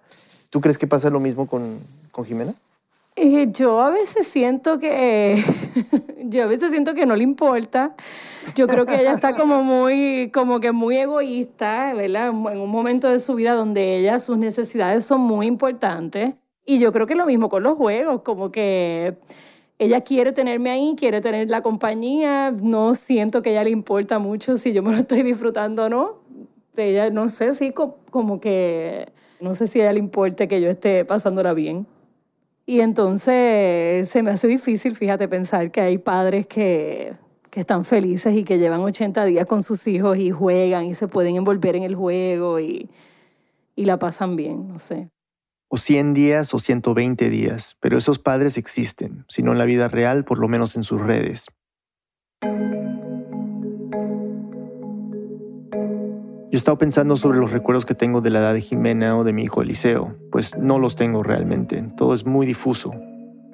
¿Tú 0.50 0.60
crees 0.60 0.78
que 0.78 0.86
pasa 0.86 1.10
lo 1.10 1.18
mismo 1.18 1.48
con, 1.48 1.80
con 2.12 2.24
Jimena? 2.24 2.54
Eh, 3.16 3.48
yo 3.50 3.80
a 3.80 3.90
veces 3.90 4.28
siento 4.28 4.78
que 4.78 5.42
yo 6.28 6.44
a 6.44 6.46
veces 6.46 6.70
siento 6.70 6.94
que 6.94 7.06
no 7.06 7.16
le 7.16 7.24
importa. 7.24 7.94
Yo 8.54 8.66
creo 8.66 8.86
que 8.86 9.00
ella 9.00 9.12
está 9.12 9.34
como 9.36 9.62
muy 9.62 10.30
como 10.32 10.60
que 10.60 10.72
muy 10.72 10.96
egoísta, 10.96 11.92
¿verdad? 11.94 12.28
En 12.28 12.58
un 12.60 12.70
momento 12.70 13.08
de 13.08 13.20
su 13.20 13.34
vida 13.34 13.52
donde 13.54 13.96
ella 13.98 14.18
sus 14.18 14.38
necesidades 14.38 15.04
son 15.04 15.20
muy 15.20 15.46
importantes 15.46 16.34
y 16.64 16.78
yo 16.78 16.92
creo 16.92 17.06
que 17.06 17.14
lo 17.14 17.26
mismo 17.26 17.48
con 17.48 17.62
los 17.62 17.76
juegos, 17.76 18.22
como 18.22 18.50
que 18.50 19.16
ella 19.78 20.00
quiere 20.00 20.32
tenerme 20.32 20.70
ahí, 20.70 20.94
quiere 20.98 21.20
tener 21.20 21.48
la 21.50 21.62
compañía, 21.62 22.50
no 22.50 22.94
siento 22.94 23.42
que 23.42 23.50
a 23.50 23.52
ella 23.52 23.64
le 23.64 23.70
importa 23.70 24.18
mucho 24.18 24.56
si 24.58 24.72
yo 24.72 24.82
me 24.82 24.92
lo 24.92 24.98
estoy 24.98 25.22
disfrutando 25.22 25.84
o 25.84 25.88
no. 25.88 26.14
Ella 26.76 27.10
no 27.10 27.28
sé, 27.28 27.54
sí 27.54 27.72
co- 27.72 27.98
como 28.10 28.40
que 28.40 29.08
no 29.40 29.54
sé 29.54 29.66
si 29.66 29.80
a 29.80 29.84
ella 29.84 29.92
le 29.94 29.98
importa 30.00 30.46
que 30.46 30.60
yo 30.60 30.68
esté 30.68 31.04
pasándola 31.04 31.52
bien. 31.54 31.86
Y 32.68 32.82
entonces 32.82 34.10
se 34.10 34.22
me 34.22 34.30
hace 34.30 34.46
difícil, 34.46 34.94
fíjate, 34.94 35.26
pensar 35.26 35.70
que 35.70 35.80
hay 35.80 35.96
padres 35.96 36.46
que, 36.46 37.14
que 37.50 37.60
están 37.60 37.82
felices 37.82 38.36
y 38.36 38.44
que 38.44 38.58
llevan 38.58 38.80
80 38.80 39.24
días 39.24 39.46
con 39.46 39.62
sus 39.62 39.86
hijos 39.86 40.18
y 40.18 40.32
juegan 40.32 40.84
y 40.84 40.92
se 40.92 41.08
pueden 41.08 41.36
envolver 41.36 41.76
en 41.76 41.84
el 41.84 41.94
juego 41.94 42.60
y, 42.60 42.90
y 43.74 43.86
la 43.86 43.98
pasan 43.98 44.36
bien, 44.36 44.68
no 44.68 44.78
sé. 44.78 45.08
O 45.68 45.78
100 45.78 46.12
días 46.12 46.52
o 46.52 46.58
120 46.58 47.30
días, 47.30 47.78
pero 47.80 47.96
esos 47.96 48.18
padres 48.18 48.58
existen, 48.58 49.24
si 49.28 49.42
no 49.42 49.52
en 49.52 49.58
la 49.58 49.64
vida 49.64 49.88
real, 49.88 50.26
por 50.26 50.38
lo 50.38 50.46
menos 50.48 50.76
en 50.76 50.84
sus 50.84 51.00
redes. 51.00 51.46
Yo 56.58 56.60
he 56.60 56.64
estado 56.64 56.78
pensando 56.78 57.14
sobre 57.14 57.38
los 57.38 57.52
recuerdos 57.52 57.86
que 57.86 57.94
tengo 57.94 58.20
de 58.20 58.30
la 58.30 58.40
edad 58.40 58.52
de 58.52 58.60
Jimena 58.60 59.16
o 59.16 59.22
de 59.22 59.32
mi 59.32 59.44
hijo 59.44 59.62
Eliseo, 59.62 60.16
pues 60.32 60.58
no 60.58 60.80
los 60.80 60.96
tengo 60.96 61.22
realmente, 61.22 61.80
todo 61.96 62.14
es 62.14 62.26
muy 62.26 62.46
difuso. 62.46 62.90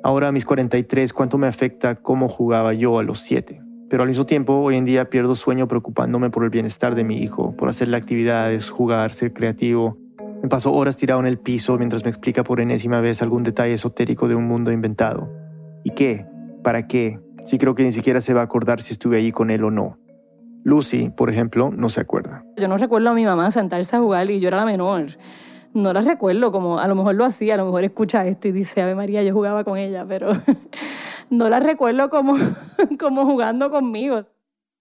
Ahora 0.03 0.29
a 0.29 0.33
mis 0.33 0.47
43, 0.47 1.13
¿cuánto 1.13 1.37
me 1.37 1.47
afecta 1.47 1.97
cómo 1.97 2.29
jugaba 2.29 2.73
yo 2.73 2.99
a 2.99 3.03
los 3.03 3.19
7? 3.19 3.61
Pero 3.91 4.05
al 4.05 4.09
mismo 4.09 4.25
tiempo, 4.25 4.55
hoy 4.55 4.77
en 4.77 4.87
día 4.87 5.11
pierdo 5.11 5.35
sueño 5.35 5.69
preocupándome 5.69 6.31
por 6.31 6.45
el 6.45 6.49
bienestar 6.49 6.95
de 6.95 7.05
mi 7.05 7.19
hijo, 7.19 7.55
por 7.59 7.69
hacerle 7.69 7.99
actividades, 7.99 8.71
jugar, 8.71 9.13
ser 9.13 9.35
creativo. 9.35 9.99
Me 10.43 10.49
paso 10.49 10.73
horas 10.73 10.97
tirado 10.97 11.21
en 11.21 11.27
el 11.27 11.39
piso 11.39 11.77
mientras 11.77 12.05
me 12.05 12.11
explica 12.11 12.43
por 12.43 12.59
enésima 12.59 13.03
vez 13.03 13.21
algún 13.21 13.43
detalle 13.43 13.75
esotérico 13.75 14.29
de 14.29 14.35
un 14.35 14.49
mundo 14.49 14.73
inventado. 14.73 15.31
¿Y 15.85 15.91
qué? 15.91 16.25
¿Para 16.63 16.87
qué? 16.87 17.21
Si 17.45 17.59
creo 17.59 17.75
que 17.75 17.83
ni 17.83 17.93
siquiera 17.93 18.23
se 18.23 18.33
va 18.33 18.41
a 18.41 18.45
acordar 18.45 18.81
si 18.81 18.95
estuve 18.95 19.19
allí 19.19 19.31
con 19.31 19.51
él 19.51 19.63
o 19.63 19.71
no. 19.71 19.99
Lucy, 20.65 21.11
por 21.11 21.31
ejemplo, 21.31 21.71
no 21.71 21.89
se 21.91 22.01
acuerda. 22.01 22.45
Yo 22.57 22.67
no 22.69 22.79
recuerdo 22.79 23.11
a 23.11 23.15
mi 23.15 23.25
mamá 23.25 23.51
sentarse 23.51 23.95
a 23.95 24.01
jugar 24.01 24.31
y 24.31 24.41
yo 24.41 24.49
era 24.49 24.57
la 24.57 24.65
menor. 24.65 25.07
No 25.75 25.93
la 25.93 26.01
recuerdo, 26.01 26.51
como 26.51 26.79
a 26.79 26.89
lo 26.89 26.95
mejor 26.95 27.17
lo 27.17 27.25
hacía, 27.25 27.55
a 27.55 27.57
lo 27.59 27.67
mejor 27.67 27.85
escucha 27.85 28.27
esto 28.27 28.49
y 28.49 28.53
dice, 28.53 28.81
Ave 28.81 28.95
María, 28.95 29.23
yo 29.23 29.35
jugaba 29.35 29.63
con 29.63 29.77
ella, 29.77 30.07
pero 30.09 30.31
no 31.31 31.49
la 31.49 31.61
recuerdo 31.61 32.09
como, 32.09 32.35
como 32.99 33.27
jugando 33.27 33.71
conmigo. 33.71 34.25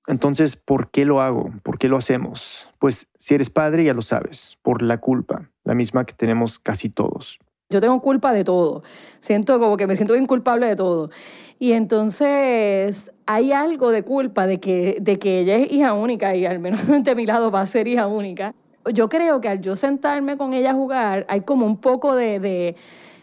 Entonces, 0.08 0.56
¿por 0.56 0.90
qué 0.90 1.06
lo 1.06 1.22
hago? 1.22 1.52
¿Por 1.64 1.78
qué 1.78 1.90
lo 1.90 1.98
hacemos? 1.98 2.70
Pues 2.80 3.08
si 3.16 3.36
eres 3.36 3.50
padre 3.50 3.84
ya 3.84 3.94
lo 3.94 4.02
sabes, 4.02 4.58
por 4.62 4.82
la 4.82 5.00
culpa, 5.00 5.50
la 5.64 5.76
misma 5.76 6.06
que 6.06 6.14
tenemos 6.14 6.60
casi 6.60 6.90
todos. 6.90 7.40
Yo 7.74 7.82
tengo 7.82 8.00
culpa 8.02 8.32
de 8.32 8.44
todo. 8.44 8.84
Siento 9.20 9.60
como 9.60 9.78
que 9.78 9.88
me 9.88 9.96
siento 9.96 10.14
bien 10.14 10.28
culpable 10.28 10.68
de 10.68 10.76
todo. 10.76 11.10
Y 11.58 11.72
entonces 11.72 13.12
hay 13.26 13.52
algo 13.52 13.90
de 13.90 14.04
culpa 14.04 14.46
de 14.46 14.60
que, 14.60 14.98
de 15.02 15.18
que 15.18 15.40
ella 15.40 15.58
es 15.58 15.72
hija 15.72 15.94
única 15.94 16.36
y 16.36 16.46
al 16.46 16.60
menos 16.60 16.82
de 17.04 17.16
mi 17.16 17.26
lado 17.26 17.50
va 17.50 17.62
a 17.62 17.66
ser 17.66 17.88
hija 17.88 18.06
única. 18.06 18.54
Yo 18.94 19.10
creo 19.10 19.42
que 19.42 19.50
al 19.50 19.62
yo 19.62 19.76
sentarme 19.76 20.38
con 20.38 20.54
ella 20.54 20.72
a 20.72 20.74
jugar, 20.74 21.26
hay 21.30 21.42
como 21.42 21.66
un 21.66 21.78
poco 21.78 22.16
de, 22.16 22.40
de, 22.40 22.76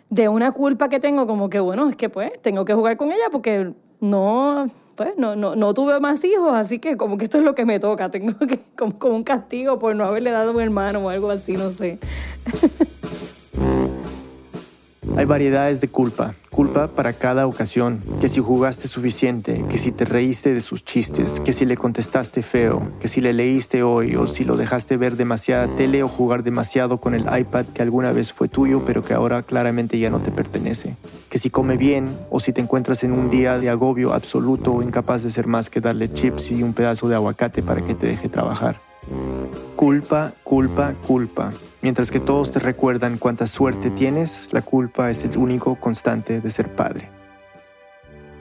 de 0.08 0.28
una 0.28 0.50
culpa 0.52 0.88
que 0.88 0.98
tengo, 0.98 1.26
como 1.26 1.48
que 1.48 1.60
bueno, 1.60 1.88
es 1.88 1.96
que 1.96 2.08
pues 2.08 2.32
tengo 2.42 2.64
que 2.64 2.74
jugar 2.74 2.96
con 2.96 3.12
ella 3.12 3.28
porque 3.30 3.72
no, 4.00 4.66
pues 4.96 5.14
no, 5.16 5.36
no, 5.36 5.54
no 5.54 5.74
tuve 5.74 6.00
más 6.00 6.24
hijos, 6.24 6.52
así 6.54 6.78
que 6.78 6.96
como 6.96 7.18
que 7.18 7.24
esto 7.24 7.38
es 7.38 7.44
lo 7.44 7.54
que 7.54 7.64
me 7.64 7.78
toca. 7.78 8.10
Tengo 8.10 8.36
que, 8.38 8.58
como, 8.76 8.98
como 8.98 9.16
un 9.16 9.24
castigo 9.24 9.78
por 9.78 9.94
no 9.94 10.04
haberle 10.04 10.30
dado 10.30 10.52
un 10.52 10.60
hermano 10.60 11.00
o 11.00 11.08
algo 11.08 11.30
así, 11.30 11.52
no 11.52 11.72
sé. 11.72 11.98
Hay 15.20 15.26
variedades 15.26 15.82
de 15.82 15.88
culpa, 15.88 16.34
culpa 16.48 16.88
para 16.88 17.12
cada 17.12 17.46
ocasión, 17.46 18.00
que 18.22 18.28
si 18.28 18.40
jugaste 18.40 18.88
suficiente, 18.88 19.62
que 19.68 19.76
si 19.76 19.92
te 19.92 20.06
reíste 20.06 20.54
de 20.54 20.62
sus 20.62 20.82
chistes, 20.82 21.40
que 21.40 21.52
si 21.52 21.66
le 21.66 21.76
contestaste 21.76 22.42
feo, 22.42 22.90
que 23.00 23.06
si 23.06 23.20
le 23.20 23.34
leíste 23.34 23.82
hoy 23.82 24.16
o 24.16 24.26
si 24.26 24.44
lo 24.44 24.56
dejaste 24.56 24.96
ver 24.96 25.18
demasiada 25.18 25.68
tele 25.76 26.02
o 26.02 26.08
jugar 26.08 26.42
demasiado 26.42 26.96
con 27.02 27.14
el 27.14 27.26
iPad 27.38 27.66
que 27.66 27.82
alguna 27.82 28.12
vez 28.12 28.32
fue 28.32 28.48
tuyo 28.48 28.82
pero 28.86 29.04
que 29.04 29.12
ahora 29.12 29.42
claramente 29.42 29.98
ya 29.98 30.08
no 30.08 30.20
te 30.20 30.30
pertenece, 30.30 30.96
que 31.28 31.38
si 31.38 31.50
come 31.50 31.76
bien 31.76 32.08
o 32.30 32.40
si 32.40 32.54
te 32.54 32.62
encuentras 32.62 33.04
en 33.04 33.12
un 33.12 33.28
día 33.28 33.58
de 33.58 33.68
agobio 33.68 34.14
absoluto 34.14 34.72
o 34.72 34.82
incapaz 34.82 35.22
de 35.22 35.30
ser 35.30 35.46
más 35.46 35.68
que 35.68 35.82
darle 35.82 36.10
chips 36.10 36.50
y 36.50 36.62
un 36.62 36.72
pedazo 36.72 37.08
de 37.10 37.16
aguacate 37.16 37.62
para 37.62 37.82
que 37.82 37.94
te 37.94 38.06
deje 38.06 38.30
trabajar. 38.30 38.80
Culpa, 39.76 40.32
culpa, 40.44 40.94
culpa. 41.06 41.50
Mientras 41.82 42.10
que 42.10 42.20
todos 42.20 42.50
te 42.50 42.58
recuerdan 42.58 43.16
cuánta 43.16 43.46
suerte 43.46 43.90
tienes, 43.90 44.52
la 44.52 44.60
culpa 44.60 45.08
es 45.08 45.24
el 45.24 45.38
único 45.38 45.76
constante 45.76 46.40
de 46.40 46.50
ser 46.50 46.68
padre. 46.74 47.19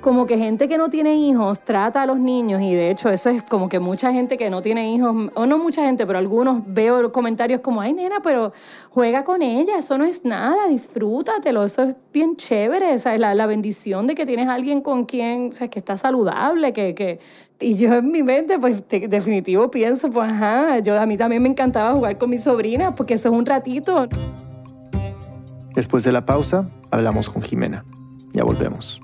Como 0.01 0.25
que 0.25 0.37
gente 0.37 0.67
que 0.67 0.77
no 0.77 0.89
tiene 0.89 1.15
hijos 1.15 1.59
trata 1.59 2.03
a 2.03 2.05
los 2.05 2.19
niños 2.19 2.61
y 2.61 2.73
de 2.73 2.89
hecho 2.89 3.09
eso 3.09 3.29
es 3.29 3.43
como 3.43 3.67
que 3.67 3.79
mucha 3.79 4.13
gente 4.13 4.37
que 4.37 4.49
no 4.49 4.61
tiene 4.61 4.93
hijos, 4.93 5.29
o 5.35 5.45
no 5.45 5.57
mucha 5.57 5.83
gente, 5.83 6.07
pero 6.07 6.19
algunos 6.19 6.61
veo 6.65 7.11
comentarios 7.11 7.59
como, 7.61 7.81
ay 7.81 7.93
nena, 7.93 8.21
pero 8.23 8.53
juega 8.91 9.23
con 9.23 9.41
ella, 9.41 9.77
eso 9.77 9.97
no 9.97 10.05
es 10.05 10.23
nada, 10.23 10.67
disfrútatelo, 10.69 11.63
eso 11.65 11.83
es 11.83 11.95
bien 12.13 12.37
chévere, 12.37 12.93
esa 12.93 13.13
es 13.13 13.19
la, 13.19 13.35
la 13.35 13.45
bendición 13.45 14.07
de 14.07 14.15
que 14.15 14.25
tienes 14.25 14.47
alguien 14.47 14.81
con 14.81 15.05
quien, 15.05 15.49
o 15.49 15.51
sea, 15.51 15.67
que 15.67 15.79
está 15.79 15.97
saludable, 15.97 16.73
que... 16.73 16.95
que 16.95 17.19
y 17.61 17.75
yo 17.75 17.95
en 17.95 18.09
mi 18.09 18.23
mente, 18.23 18.57
pues 18.57 18.87
de- 18.87 19.09
definitivo 19.09 19.69
pienso, 19.69 20.09
pues 20.09 20.29
ajá, 20.29 20.79
yo, 20.79 20.97
a 20.97 21.05
mí 21.05 21.17
también 21.17 21.43
me 21.43 21.49
encantaba 21.49 21.93
jugar 21.93 22.17
con 22.17 22.29
mis 22.29 22.43
sobrinas 22.43 22.93
porque 22.95 23.15
eso 23.15 23.27
es 23.27 23.35
un 23.35 23.45
ratito. 23.45 24.07
Después 25.75 26.05
de 26.05 26.13
la 26.13 26.25
pausa, 26.25 26.69
hablamos 26.89 27.29
con 27.29 27.41
Jimena. 27.41 27.83
Ya 28.31 28.45
volvemos. 28.45 29.01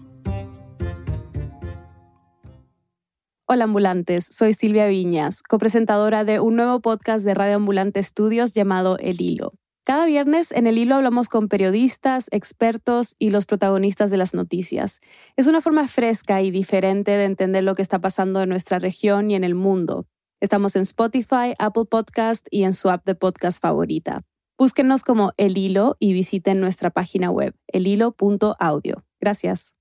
Hola 3.47 3.65
ambulantes, 3.65 4.25
soy 4.25 4.53
Silvia 4.53 4.87
Viñas, 4.87 5.43
copresentadora 5.43 6.23
de 6.23 6.39
un 6.39 6.55
nuevo 6.55 6.81
podcast 6.81 7.23
de 7.23 7.35
Radio 7.35 7.57
Ambulante 7.57 7.99
Estudios 7.99 8.53
llamado 8.53 8.97
El 8.97 9.21
Hilo. 9.21 9.53
Cada 9.83 10.07
viernes 10.07 10.51
en 10.51 10.65
El 10.65 10.79
Hilo 10.79 10.95
hablamos 10.95 11.29
con 11.29 11.47
periodistas, 11.47 12.27
expertos 12.31 13.15
y 13.19 13.29
los 13.29 13.45
protagonistas 13.45 14.09
de 14.09 14.17
las 14.17 14.33
noticias. 14.33 14.99
Es 15.35 15.45
una 15.45 15.61
forma 15.61 15.87
fresca 15.87 16.41
y 16.41 16.49
diferente 16.49 17.11
de 17.11 17.25
entender 17.25 17.63
lo 17.63 17.75
que 17.75 17.83
está 17.83 18.01
pasando 18.01 18.41
en 18.41 18.49
nuestra 18.49 18.79
región 18.79 19.29
y 19.29 19.35
en 19.35 19.43
el 19.43 19.53
mundo. 19.53 20.07
Estamos 20.41 20.75
en 20.75 20.81
Spotify, 20.81 21.53
Apple 21.59 21.85
Podcast 21.85 22.47
y 22.49 22.63
en 22.63 22.73
su 22.73 22.89
app 22.89 23.05
de 23.05 23.13
podcast 23.13 23.61
favorita. 23.61 24.23
Búsquenos 24.57 25.03
como 25.03 25.33
El 25.37 25.55
Hilo 25.55 25.97
y 25.99 26.13
visiten 26.13 26.59
nuestra 26.59 26.89
página 26.89 27.29
web, 27.29 27.53
elhilo.audio. 27.67 29.05
Gracias. 29.21 29.75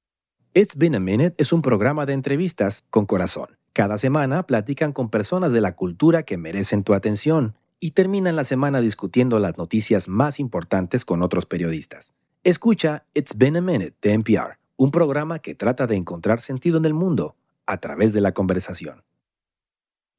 It's 0.56 0.76
Been 0.76 0.94
a 0.94 1.00
Minute 1.00 1.34
es 1.38 1.52
un 1.52 1.62
programa 1.62 2.06
de 2.06 2.12
entrevistas 2.12 2.84
con 2.90 3.06
corazón. 3.06 3.58
Cada 3.73 3.99
semana 3.99 4.46
platican 4.46 4.92
con 4.92 5.11
personas 5.11 5.52
de 5.52 5.61
la 5.61 5.75
cultura 5.75 6.23
que 6.23 6.37
merecen 6.37 6.84
tu 6.84 6.94
atención 6.94 7.56
y 7.80 7.90
terminan 7.90 8.37
la 8.37 8.44
semana 8.44 8.80
discutiendo 8.80 9.40
las 9.40 9.58
noticias 9.58 10.06
más 10.06 10.38
importantes 10.38 11.04
con 11.04 11.23
otros 11.23 11.46
periodistas. 11.46 12.14
Escucha 12.44 13.04
It's 13.14 13.37
Been 13.37 13.56
a 13.56 13.61
Minute 13.62 13.96
de 14.00 14.12
NPR, 14.12 14.61
un 14.76 14.92
programa 14.92 15.40
que 15.40 15.56
trata 15.56 15.88
de 15.88 15.96
encontrar 15.96 16.40
sentido 16.40 16.78
en 16.78 16.84
el 16.84 16.94
mundo 16.94 17.34
a 17.66 17.78
través 17.78 18.12
de 18.12 18.20
la 18.20 18.30
conversación. 18.30 19.02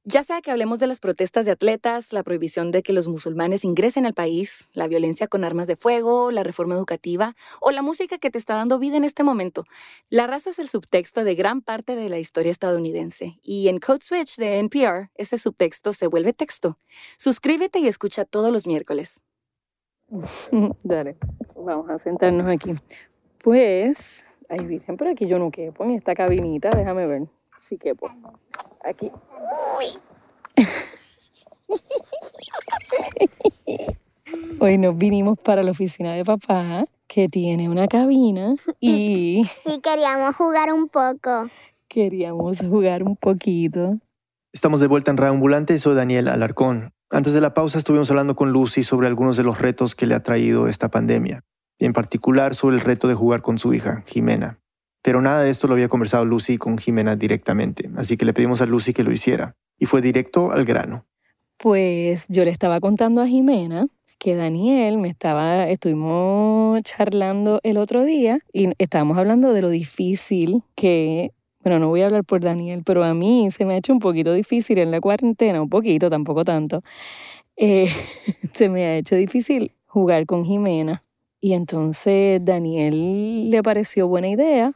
Ya 0.08 0.22
sea 0.22 0.40
que 0.42 0.52
hablemos 0.52 0.78
de 0.78 0.86
las 0.86 1.00
protestas 1.00 1.46
de 1.46 1.52
atletas, 1.52 2.14
la 2.14 2.22
prohibición 2.22 2.70
de 2.70 2.84
que 2.84 2.94
los 2.94 3.08
musulmanes 3.08 3.66
ingresen 3.66 4.06
al 4.06 4.14
país, 4.14 4.70
la 4.74 4.88
violencia 4.88 5.28
con 5.28 5.44
armas 5.44 5.66
de 5.66 5.76
fuego, 5.76 6.30
la 6.30 6.44
reforma 6.44 6.76
educativa 6.76 7.34
o 7.60 7.72
la 7.72 7.82
música 7.82 8.20
que 8.20 8.30
te 8.30 8.38
está 8.38 8.54
dando 8.54 8.78
vida 8.78 8.98
en 8.98 9.04
este 9.04 9.24
momento, 9.24 9.64
la 10.12 10.28
raza 10.28 10.52
es 10.52 10.60
el 10.60 10.68
subtexto 10.68 11.24
de 11.24 11.34
gran 11.34 11.64
parte 11.64 11.96
de 11.96 12.08
la 12.10 12.20
historia 12.20 12.52
estadounidense 12.52 13.40
y 13.42 13.68
en 13.68 13.80
Code 13.80 14.04
Switch 14.04 14.38
de 14.38 14.60
NPR 14.60 15.10
ese 15.16 15.40
subtexto 15.40 15.92
se 15.92 16.06
vuelve 16.06 16.34
texto. 16.34 16.78
Suscríbete 17.18 17.80
y 17.80 17.88
escucha 17.88 18.26
todos 18.26 18.52
los 18.52 18.68
miércoles. 18.68 19.24
Dale, 20.84 21.18
vamos 21.56 21.90
a 21.90 21.98
sentarnos 21.98 22.46
aquí. 22.46 22.74
Pues, 23.44 24.24
ay, 24.50 24.68
Virgen, 24.68 24.98
pero 24.98 25.10
aquí 25.10 25.26
yo 25.26 25.40
no 25.40 25.50
quepo 25.50 25.84
en 25.84 25.92
esta 25.92 26.14
cabinita, 26.14 26.70
déjame 26.70 27.08
ver. 27.08 27.24
Sí 27.58 27.80
quepo. 27.80 28.12
Aquí. 28.86 29.12
Hoy 34.60 34.78
nos 34.78 34.98
vinimos 34.98 35.40
para 35.40 35.64
la 35.64 35.72
oficina 35.72 36.14
de 36.14 36.24
papá, 36.24 36.86
que 37.08 37.28
tiene 37.28 37.68
una 37.68 37.88
cabina, 37.88 38.56
y 38.80 39.44
Y 39.66 39.82
queríamos 39.82 40.36
jugar 40.36 40.72
un 40.72 40.88
poco. 40.88 41.50
queríamos 41.88 42.60
jugar 42.60 43.04
un 43.04 43.16
poquito. 43.16 43.98
Estamos 44.54 44.80
de 44.80 44.88
vuelta 44.88 45.12
en 45.12 45.18
Radio 45.18 45.34
Ambulante 45.34 45.74
y 45.74 45.78
soy 45.78 45.96
Daniel 45.96 46.28
Alarcón. 46.28 46.94
Antes 47.10 47.34
de 47.34 47.42
la 47.42 47.54
pausa 47.54 47.78
estuvimos 47.78 48.10
hablando 48.10 48.36
con 48.36 48.52
Lucy 48.52 48.84
sobre 48.84 49.08
algunos 49.08 49.38
de 49.38 49.44
los 49.44 49.60
retos 49.60 49.96
que 49.96 50.06
le 50.06 50.16
ha 50.16 50.24
traído 50.24 50.68
esta 50.68 50.90
pandemia, 50.90 51.44
y 51.80 51.86
en 51.86 51.94
particular 51.94 52.56
sobre 52.56 52.76
el 52.76 52.82
reto 52.82 53.08
de 53.08 53.16
jugar 53.16 53.42
con 53.42 53.58
su 53.58 53.74
hija, 53.74 54.04
Jimena. 54.06 54.60
Pero 55.06 55.22
nada 55.22 55.42
de 55.42 55.52
esto 55.52 55.68
lo 55.68 55.76
había 55.76 55.88
conversado 55.88 56.26
Lucy 56.26 56.58
con 56.58 56.80
Jimena 56.80 57.16
directamente, 57.16 57.92
así 57.96 58.18
que 58.18 58.26
le 58.26 58.34
pedimos 58.34 58.62
a 58.62 58.66
Lucy 58.66 58.92
que 58.92 59.04
lo 59.04 59.12
hiciera, 59.12 59.56
y 59.78 59.86
fue 59.86 60.02
directo 60.02 60.52
al 60.52 60.66
grano. 60.66 61.06
Pues 61.58 62.26
yo 62.28 62.44
le 62.44 62.50
estaba 62.50 62.80
contando 62.80 63.22
a 63.22 63.28
Jimena 63.28 63.86
que 64.18 64.34
Daniel 64.34 64.98
me 64.98 65.10
estaba, 65.10 65.70
estuvimos 65.70 66.82
charlando 66.82 67.60
el 67.62 67.78
otro 67.78 68.04
día 68.04 68.40
y 68.52 68.72
estábamos 68.80 69.20
hablando 69.20 69.54
de 69.54 69.62
lo 69.62 69.70
difícil 69.70 70.64
que, 70.74 71.34
bueno, 71.64 71.78
no 71.78 71.90
voy 71.90 72.02
a 72.02 72.08
hablar 72.08 72.24
por 72.24 72.42
Daniel, 72.42 72.82
pero 72.84 73.04
a 73.04 73.14
mí 73.14 73.52
se 73.52 73.64
me 73.64 73.76
ha 73.76 73.78
hecho 73.78 73.94
un 73.94 74.00
poquito 74.00 74.34
difícil 74.34 74.80
en 74.80 74.90
la 74.90 75.02
cuarentena, 75.02 75.62
un 75.62 75.70
poquito, 75.70 76.10
tampoco 76.10 76.44
tanto. 76.44 76.82
Eh, 77.58 77.88
se 78.52 78.70
me 78.70 78.86
ha 78.86 78.98
hecho 78.98 79.16
difícil 79.16 79.72
jugar 79.86 80.26
con 80.26 80.46
Jimena. 80.46 81.04
Y 81.40 81.54
entonces 81.54 82.44
Daniel 82.44 83.52
le 83.52 83.62
pareció 83.62 84.08
buena 84.08 84.30
idea 84.30 84.74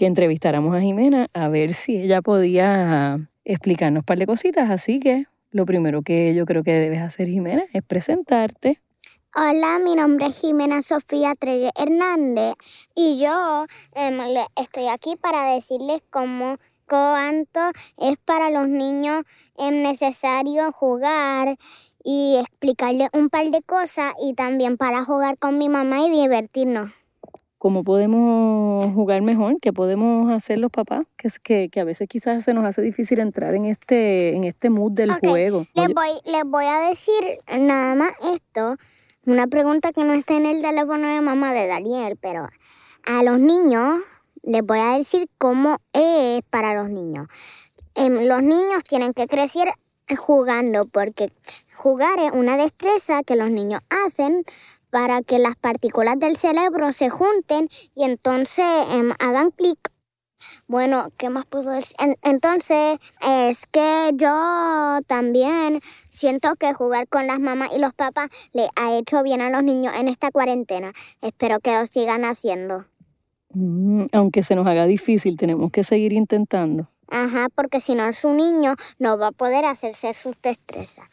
que 0.00 0.06
entrevistáramos 0.06 0.74
a 0.74 0.80
Jimena 0.80 1.28
a 1.34 1.48
ver 1.48 1.72
si 1.72 1.94
ella 1.98 2.22
podía 2.22 3.28
explicarnos 3.44 4.00
un 4.00 4.04
par 4.06 4.16
de 4.16 4.24
cositas. 4.24 4.70
Así 4.70 4.98
que 4.98 5.26
lo 5.50 5.66
primero 5.66 6.00
que 6.00 6.34
yo 6.34 6.46
creo 6.46 6.62
que 6.62 6.72
debes 6.72 7.02
hacer, 7.02 7.28
Jimena, 7.28 7.64
es 7.74 7.82
presentarte. 7.82 8.80
Hola, 9.36 9.78
mi 9.78 9.94
nombre 9.94 10.28
es 10.28 10.40
Jimena 10.40 10.80
Sofía 10.80 11.34
Trelle 11.38 11.70
Hernández 11.76 12.54
y 12.94 13.18
yo 13.18 13.66
em, 13.94 14.18
estoy 14.56 14.88
aquí 14.88 15.16
para 15.20 15.52
decirles 15.52 16.00
cómo 16.08 16.56
cuánto 16.88 17.60
es 17.98 18.16
para 18.24 18.48
los 18.48 18.70
niños 18.70 19.22
em, 19.58 19.82
necesario 19.82 20.72
jugar 20.72 21.58
y 22.02 22.38
explicarles 22.40 23.10
un 23.12 23.28
par 23.28 23.50
de 23.50 23.60
cosas 23.60 24.14
y 24.18 24.32
también 24.32 24.78
para 24.78 25.04
jugar 25.04 25.36
con 25.36 25.58
mi 25.58 25.68
mamá 25.68 25.98
y 26.06 26.10
divertirnos. 26.10 26.99
¿Cómo 27.60 27.84
podemos 27.84 28.90
jugar 28.94 29.20
mejor? 29.20 29.60
¿Qué 29.60 29.70
podemos 29.70 30.32
hacer 30.32 30.56
los 30.56 30.70
papás? 30.70 31.04
Que, 31.18 31.28
es 31.28 31.38
que, 31.38 31.68
que 31.68 31.80
a 31.80 31.84
veces 31.84 32.08
quizás 32.08 32.42
se 32.42 32.54
nos 32.54 32.64
hace 32.64 32.80
difícil 32.80 33.18
entrar 33.18 33.54
en 33.54 33.66
este, 33.66 34.34
en 34.34 34.44
este 34.44 34.70
mood 34.70 34.92
del 34.92 35.12
juego. 35.12 35.66
Les 35.74 35.84
Oye, 35.84 35.94
voy, 35.94 36.32
les 36.32 36.44
voy 36.46 36.64
a 36.64 36.88
decir 36.88 37.22
nada 37.58 37.94
más 37.96 38.12
esto, 38.34 38.76
una 39.26 39.46
pregunta 39.46 39.92
que 39.92 40.04
no 40.04 40.14
está 40.14 40.38
en 40.38 40.46
el 40.46 40.62
teléfono 40.62 41.06
de 41.06 41.20
mamá 41.20 41.52
de 41.52 41.66
Daniel, 41.66 42.16
pero 42.18 42.48
a 43.04 43.22
los 43.22 43.38
niños 43.38 44.00
les 44.42 44.62
voy 44.62 44.78
a 44.78 44.96
decir 44.96 45.28
cómo 45.36 45.76
es 45.92 46.40
para 46.48 46.72
los 46.72 46.88
niños. 46.88 47.28
Em, 47.94 48.26
los 48.26 48.42
niños 48.42 48.84
tienen 48.88 49.12
que 49.12 49.26
crecer 49.26 49.68
jugando 50.16 50.86
porque 50.86 51.30
jugar 51.74 52.20
es 52.20 52.32
una 52.32 52.56
destreza 52.56 53.22
que 53.22 53.36
los 53.36 53.50
niños 53.50 53.82
hacen 53.90 54.44
para 54.90 55.22
que 55.22 55.38
las 55.38 55.56
partículas 55.56 56.18
del 56.18 56.36
cerebro 56.36 56.92
se 56.92 57.08
junten 57.10 57.68
y 57.94 58.04
entonces 58.04 58.64
em, 58.92 59.12
hagan 59.18 59.50
clic 59.50 59.78
bueno, 60.66 61.10
¿qué 61.18 61.28
más 61.28 61.44
puedo 61.46 61.70
decir? 61.70 61.94
En- 61.98 62.16
entonces, 62.22 62.98
es 63.28 63.66
que 63.66 64.10
yo 64.14 64.98
también 65.06 65.80
siento 66.08 66.54
que 66.56 66.72
jugar 66.72 67.08
con 67.08 67.26
las 67.26 67.38
mamás 67.40 67.76
y 67.76 67.78
los 67.78 67.92
papás 67.92 68.30
le 68.52 68.66
ha 68.76 68.96
hecho 68.96 69.22
bien 69.22 69.42
a 69.42 69.50
los 69.50 69.62
niños 69.62 69.94
en 69.96 70.08
esta 70.08 70.30
cuarentena. 70.30 70.92
Espero 71.20 71.60
que 71.60 71.74
lo 71.74 71.84
sigan 71.86 72.24
haciendo. 72.24 72.86
mm, 73.52 74.06
aunque 74.12 74.42
se 74.42 74.54
nos 74.54 74.66
haga 74.66 74.86
difícil, 74.86 75.36
tenemos 75.36 75.70
que 75.72 75.84
seguir 75.84 76.12
intentando. 76.12 76.88
Ajá, 77.08 77.48
porque 77.54 77.80
si 77.80 77.94
no, 77.94 78.10
su 78.12 78.30
niño 78.30 78.76
no 78.98 79.18
va 79.18 79.26
a 79.28 79.32
poder 79.32 79.64
hacerse 79.64 80.14
sus 80.14 80.40
destrezas. 80.40 81.04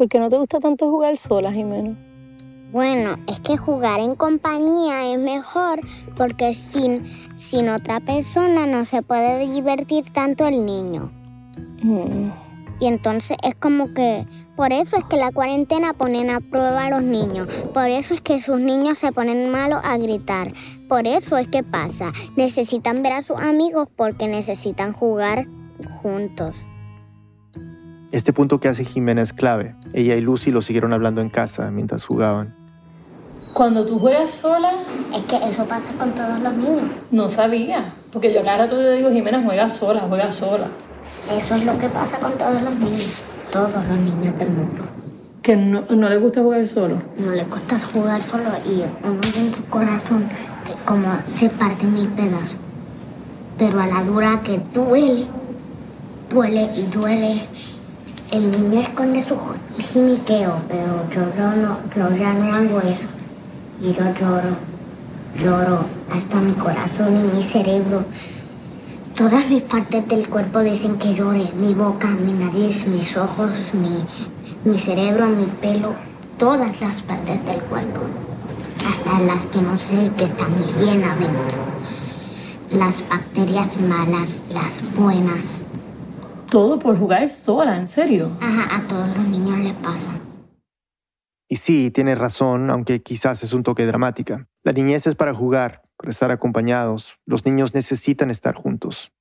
¿Y 0.00 0.04
por 0.04 0.08
qué 0.08 0.18
no 0.18 0.30
te 0.30 0.38
gusta 0.38 0.58
tanto 0.58 0.88
jugar 0.88 1.14
sola, 1.18 1.52
Jimena? 1.52 1.94
Bueno, 2.72 3.16
es 3.26 3.38
que 3.40 3.58
jugar 3.58 4.00
en 4.00 4.14
compañía 4.14 5.12
es 5.12 5.18
mejor 5.18 5.80
porque 6.16 6.54
sin, 6.54 7.04
sin 7.36 7.68
otra 7.68 8.00
persona 8.00 8.66
no 8.66 8.86
se 8.86 9.02
puede 9.02 9.46
divertir 9.52 10.10
tanto 10.10 10.46
el 10.46 10.64
niño. 10.64 11.12
Mm, 11.82 12.30
Y 12.80 12.86
entonces 12.86 13.36
es 13.42 13.54
como 13.56 13.92
que, 13.92 14.26
por 14.56 14.72
eso 14.72 14.96
es 14.96 15.04
que 15.04 15.18
la 15.18 15.32
cuarentena 15.32 15.92
ponen 15.92 16.30
a 16.30 16.40
prueba 16.40 16.86
a 16.86 16.90
los 16.90 17.02
niños, 17.02 17.46
por 17.74 17.90
eso 17.90 18.14
es 18.14 18.22
que 18.22 18.40
sus 18.40 18.58
niños 18.58 18.96
se 18.96 19.12
ponen 19.12 19.50
malos 19.50 19.80
a 19.84 19.98
gritar, 19.98 20.50
por 20.88 21.06
eso 21.06 21.36
es 21.36 21.48
que 21.48 21.62
pasa, 21.62 22.10
necesitan 22.36 23.02
ver 23.02 23.12
a 23.12 23.22
sus 23.22 23.38
amigos 23.38 23.86
porque 23.96 24.28
necesitan 24.28 24.94
jugar 24.94 25.46
juntos. 26.00 26.56
Este 28.12 28.32
punto 28.32 28.58
que 28.58 28.68
hace 28.68 28.84
Jimena 28.84 29.22
es 29.22 29.32
clave. 29.32 29.76
Ella 29.92 30.16
y 30.16 30.20
Lucy 30.20 30.50
lo 30.50 30.62
siguieron 30.62 30.92
hablando 30.92 31.20
en 31.20 31.30
casa 31.30 31.70
mientras 31.70 32.04
jugaban. 32.04 32.56
Cuando 33.52 33.84
tú 33.84 33.98
juegas 33.98 34.30
sola, 34.30 34.72
Es 35.12 35.24
que 35.24 35.36
eso 35.36 35.64
pasa 35.64 35.90
con 35.98 36.12
todos 36.12 36.40
los 36.40 36.54
niños. 36.54 36.90
no 37.10 37.28
sabía. 37.28 37.92
Porque 38.12 38.32
yo 38.32 38.42
cada 38.44 38.58
rato 38.58 38.76
le 38.80 38.96
digo, 38.96 39.10
Jimena, 39.10 39.42
juega 39.44 39.68
sola, 39.70 40.02
juega 40.08 40.30
sola. 40.30 40.66
Eso 41.36 41.54
es 41.54 41.64
lo 41.64 41.78
que 41.78 41.88
pasa 41.88 42.18
con 42.18 42.32
todos 42.32 42.62
los 42.62 42.74
niños, 42.76 43.14
todos 43.52 43.72
los 43.72 43.98
niños 43.98 44.38
del 44.38 44.50
mundo. 44.50 44.84
Que 45.42 45.56
no, 45.56 45.82
no 45.88 46.08
le 46.08 46.18
gusta 46.18 46.42
jugar 46.42 46.66
solo. 46.66 47.02
No 47.16 47.32
le 47.32 47.44
cuesta 47.44 47.78
jugar 47.78 48.20
solo 48.22 48.44
y 48.66 48.82
uno 49.06 49.20
en 49.36 49.54
su 49.54 49.64
corazón 49.66 50.28
que 50.28 50.72
como 50.84 51.08
se 51.24 51.48
parte 51.50 51.86
mil 51.86 52.08
pedazos. 52.08 52.56
Pero 53.58 53.80
a 53.80 53.86
la 53.86 54.02
dura 54.04 54.40
que 54.44 54.60
duele, 54.74 55.26
duele 56.28 56.70
y 56.76 56.82
duele. 56.82 57.40
El 58.30 58.48
niño 58.48 58.80
esconde 58.80 59.24
su 59.24 59.36
jimiqueo, 59.76 60.54
pero 60.68 61.04
yo, 61.10 61.22
yo 61.36 61.50
no, 61.56 61.78
yo 61.96 62.16
ya 62.16 62.32
no 62.34 62.54
hago 62.54 62.78
eso. 62.78 63.08
Y 63.82 63.92
yo 63.92 64.04
lloro, 64.14 64.54
lloro 65.36 65.84
hasta 66.12 66.36
mi 66.36 66.52
corazón 66.52 67.18
y 67.18 67.36
mi 67.36 67.42
cerebro. 67.42 68.04
Todas 69.16 69.50
mis 69.50 69.62
partes 69.62 70.06
del 70.06 70.28
cuerpo 70.28 70.60
dicen 70.60 70.96
que 70.96 71.12
llore. 71.12 71.50
Mi 71.58 71.74
boca, 71.74 72.06
mi 72.06 72.32
nariz, 72.32 72.86
mis 72.86 73.16
ojos, 73.16 73.50
mi, 73.72 74.70
mi 74.70 74.78
cerebro, 74.78 75.26
mi 75.26 75.46
pelo. 75.46 75.94
Todas 76.38 76.80
las 76.80 77.02
partes 77.02 77.44
del 77.44 77.58
cuerpo. 77.62 78.00
Hasta 78.88 79.20
las 79.22 79.46
que 79.46 79.60
no 79.60 79.76
sé 79.76 80.08
que 80.16 80.24
están 80.24 80.54
bien 80.78 81.02
adentro. 81.02 81.58
Las 82.74 83.02
bacterias 83.08 83.76
malas, 83.80 84.42
las 84.52 84.96
buenas. 84.96 85.69
Todo 86.50 86.80
por 86.80 86.98
jugar 86.98 87.28
sola, 87.28 87.76
en 87.76 87.86
serio. 87.86 88.28
Ajá, 88.40 88.76
a 88.76 88.88
todos 88.88 89.06
los 89.16 89.28
niños 89.28 89.58
les 89.58 89.72
pasa. 89.74 90.18
Y 91.48 91.56
sí, 91.56 91.92
tiene 91.92 92.16
razón, 92.16 92.70
aunque 92.70 93.02
quizás 93.02 93.42
es 93.44 93.52
un 93.52 93.62
toque 93.62 93.86
dramática. 93.86 94.48
La 94.64 94.72
niñez 94.72 95.06
es 95.06 95.14
para 95.14 95.32
jugar, 95.32 95.82
para 95.96 96.10
estar 96.10 96.32
acompañados. 96.32 97.18
Los 97.24 97.46
niños 97.46 97.72
necesitan 97.72 98.30
estar 98.30 98.54
juntos. 98.56 99.12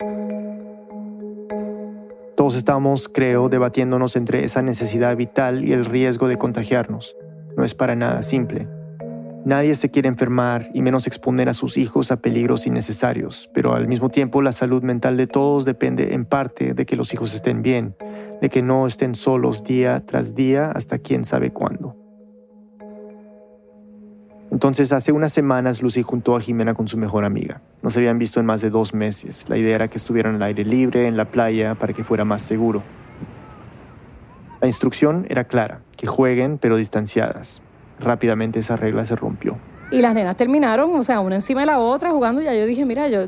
Todos 2.35 2.55
estamos, 2.55 3.09
creo, 3.09 3.49
debatiéndonos 3.49 4.15
entre 4.15 4.43
esa 4.43 4.63
necesidad 4.63 5.15
vital 5.15 5.65
y 5.65 5.73
el 5.73 5.85
riesgo 5.85 6.27
de 6.27 6.37
contagiarnos. 6.37 7.15
No 7.55 7.63
es 7.63 7.75
para 7.75 7.95
nada 7.95 8.23
simple. 8.23 8.67
Nadie 9.45 9.73
se 9.75 9.89
quiere 9.89 10.09
enfermar 10.09 10.69
y 10.73 10.81
menos 10.81 11.07
exponer 11.07 11.47
a 11.47 11.53
sus 11.53 11.77
hijos 11.77 12.11
a 12.11 12.17
peligros 12.17 12.67
innecesarios, 12.67 13.49
pero 13.53 13.73
al 13.73 13.87
mismo 13.87 14.09
tiempo 14.09 14.41
la 14.41 14.51
salud 14.51 14.83
mental 14.83 15.15
de 15.17 15.27
todos 15.27 15.65
depende 15.65 16.13
en 16.13 16.25
parte 16.25 16.73
de 16.73 16.85
que 16.85 16.97
los 16.97 17.13
hijos 17.13 17.33
estén 17.33 17.61
bien, 17.61 17.95
de 18.41 18.49
que 18.49 18.61
no 18.61 18.85
estén 18.85 19.15
solos 19.15 19.63
día 19.63 20.05
tras 20.05 20.35
día 20.35 20.71
hasta 20.71 20.99
quién 20.99 21.23
sabe 21.23 21.51
cuándo. 21.51 21.95
Entonces, 24.51 24.91
hace 24.91 25.11
unas 25.11 25.31
semanas, 25.31 25.81
Lucy 25.81 26.01
juntó 26.01 26.35
a 26.35 26.41
Jimena 26.41 26.73
con 26.73 26.87
su 26.87 26.97
mejor 26.97 27.23
amiga. 27.23 27.61
No 27.81 27.89
se 27.89 27.99
habían 27.99 28.17
visto 28.17 28.39
en 28.39 28.45
más 28.45 28.61
de 28.61 28.69
dos 28.69 28.93
meses. 28.93 29.45
La 29.47 29.57
idea 29.57 29.75
era 29.75 29.87
que 29.87 29.97
estuvieran 29.97 30.35
al 30.35 30.43
aire 30.43 30.65
libre, 30.65 31.07
en 31.07 31.17
la 31.17 31.31
playa, 31.31 31.75
para 31.75 31.93
que 31.93 32.03
fuera 32.03 32.25
más 32.25 32.41
seguro. 32.41 32.83
La 34.59 34.67
instrucción 34.67 35.25
era 35.29 35.45
clara, 35.45 35.81
que 35.95 36.07
jueguen 36.07 36.57
pero 36.57 36.75
distanciadas. 36.75 37.61
Rápidamente 37.99 38.59
esa 38.59 38.77
regla 38.77 39.05
se 39.05 39.15
rompió. 39.15 39.57
Y 39.91 40.01
las 40.01 40.13
nenas 40.13 40.37
terminaron, 40.37 40.95
o 40.95 41.01
sea, 41.01 41.19
una 41.19 41.35
encima 41.35 41.61
de 41.61 41.65
la 41.65 41.79
otra 41.79 42.11
jugando. 42.11 42.41
Y 42.41 42.45
ya 42.45 42.53
yo 42.53 42.65
dije, 42.67 42.85
mira, 42.85 43.07
yo, 43.07 43.21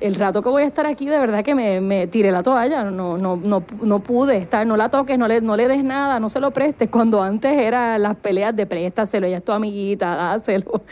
el 0.00 0.14
rato 0.16 0.42
que 0.42 0.48
voy 0.48 0.64
a 0.64 0.66
estar 0.66 0.86
aquí, 0.86 1.06
de 1.06 1.18
verdad 1.20 1.44
que 1.44 1.54
me, 1.54 1.80
me 1.80 2.08
tiré 2.08 2.32
la 2.32 2.42
toalla. 2.42 2.82
No, 2.84 3.16
no, 3.16 3.36
no, 3.36 3.62
no 3.80 3.98
pude 4.00 4.38
estar, 4.38 4.66
no 4.66 4.76
la 4.76 4.88
toques, 4.88 5.16
no 5.16 5.28
le, 5.28 5.40
no 5.40 5.56
le 5.56 5.68
des 5.68 5.84
nada, 5.84 6.18
no 6.18 6.28
se 6.28 6.40
lo 6.40 6.50
prestes. 6.50 6.88
Cuando 6.88 7.22
antes 7.22 7.56
era 7.56 7.96
las 7.98 8.16
peleas 8.16 8.56
de 8.56 8.66
préstaselo, 8.66 9.28
ella 9.28 9.38
es 9.38 9.44
tu 9.44 9.52
amiguita, 9.52 10.16
dáselo. 10.16 10.82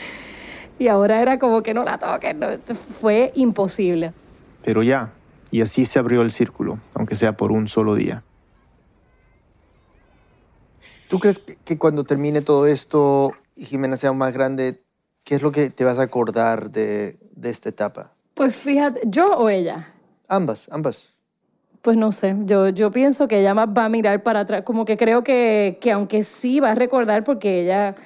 Y 0.79 0.89
ahora 0.89 1.21
era 1.21 1.39
como 1.39 1.63
que 1.63 1.75
no 1.75 1.85
la 1.85 1.99
toques. 1.99 2.35
no, 2.37 2.47
fue 3.01 3.33
imposible. 3.35 4.13
Pero 4.65 4.83
ya, 4.83 5.11
Y 5.51 5.63
así 5.63 5.85
se 5.85 5.99
abrió 5.99 6.23
el 6.23 6.31
círculo, 6.31 6.79
aunque 6.95 7.17
sea 7.17 7.37
por 7.37 7.51
un 7.51 7.67
solo 7.67 7.97
día. 7.97 8.23
¿Tú 11.11 11.19
crees 11.19 11.41
que 11.65 11.77
cuando 11.77 12.05
termine 12.05 12.41
todo 12.41 12.69
esto 12.69 13.33
y 13.57 13.65
Jimena 13.65 13.97
sea 13.97 14.13
más 14.13 14.33
grande, 14.33 14.85
qué 15.25 15.35
es 15.35 15.43
lo 15.43 15.51
que 15.51 15.69
te 15.69 15.83
vas 15.83 15.99
a 15.99 16.03
acordar 16.03 16.71
de, 16.71 17.19
de 17.33 17.51
esta 17.51 17.69
etapa? 17.69 18.13
Pues 18.35 18.55
fíjate, 18.55 19.01
¿yo 19.07 19.37
o 19.37 19.49
ella? 19.49 19.93
Ambas, 20.29 20.69
ambas. 20.71 21.17
Pues 21.83 21.97
no 21.97 22.13
sé, 22.13 22.37
yo, 22.45 22.69
yo 22.69 22.93
pienso 22.93 23.27
que 23.27 23.41
ella 23.41 23.55
más 23.55 23.67
va 23.77 23.87
a 23.87 23.89
mirar 23.89 24.23
para 24.23 24.41
atrás, 24.41 24.63
como 24.63 24.85
que 24.85 24.97
creo 24.97 25.25
que, 25.25 25.79
que 25.81 25.91
aunque 25.91 26.23
sí 26.23 26.61
va 26.61 26.71
a 26.71 26.75
recordar, 26.77 27.25
porque 27.25 27.63
ella 27.63 27.97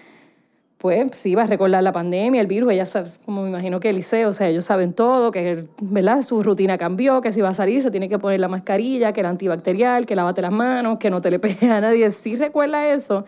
pues 0.79 1.11
sí, 1.15 1.35
va 1.35 1.45
a 1.45 1.47
recordar 1.47 1.83
la 1.83 1.93
pandemia, 1.93 2.41
el 2.41 2.47
virus, 2.47 2.73
ella 2.73 2.85
sabe, 2.85 3.09
como 3.25 3.43
me 3.43 3.49
imagino 3.49 3.81
que 3.81 3.91
Eliseo, 3.91 4.29
o 4.29 4.33
sea, 4.33 4.49
ellos 4.49 4.65
saben 4.65 4.93
todo, 4.93 5.31
que 5.31 5.67
¿verdad? 5.81 6.23
su 6.23 6.43
rutina 6.43 6.77
cambió, 6.77 7.21
que 7.21 7.33
si 7.33 7.41
va 7.41 7.51
a 7.51 7.55
salir 7.55 7.81
se 7.81 7.91
tiene 7.91 8.09
que 8.09 8.19
poner 8.19 8.41
la 8.41 8.49
mascarilla, 8.49 9.13
que 9.13 9.21
era 9.21 9.31
antibacterial, 9.31 10.05
que 10.05 10.15
lávate 10.15 10.43
las 10.43 10.53
manos, 10.53 10.99
que 10.99 11.11
no 11.11 11.21
te 11.21 11.31
le 11.31 11.39
pegue 11.39 11.71
a 11.71 11.81
nadie, 11.81 12.11
sí 12.11 12.37
recuerda 12.37 12.89
eso, 12.89 13.25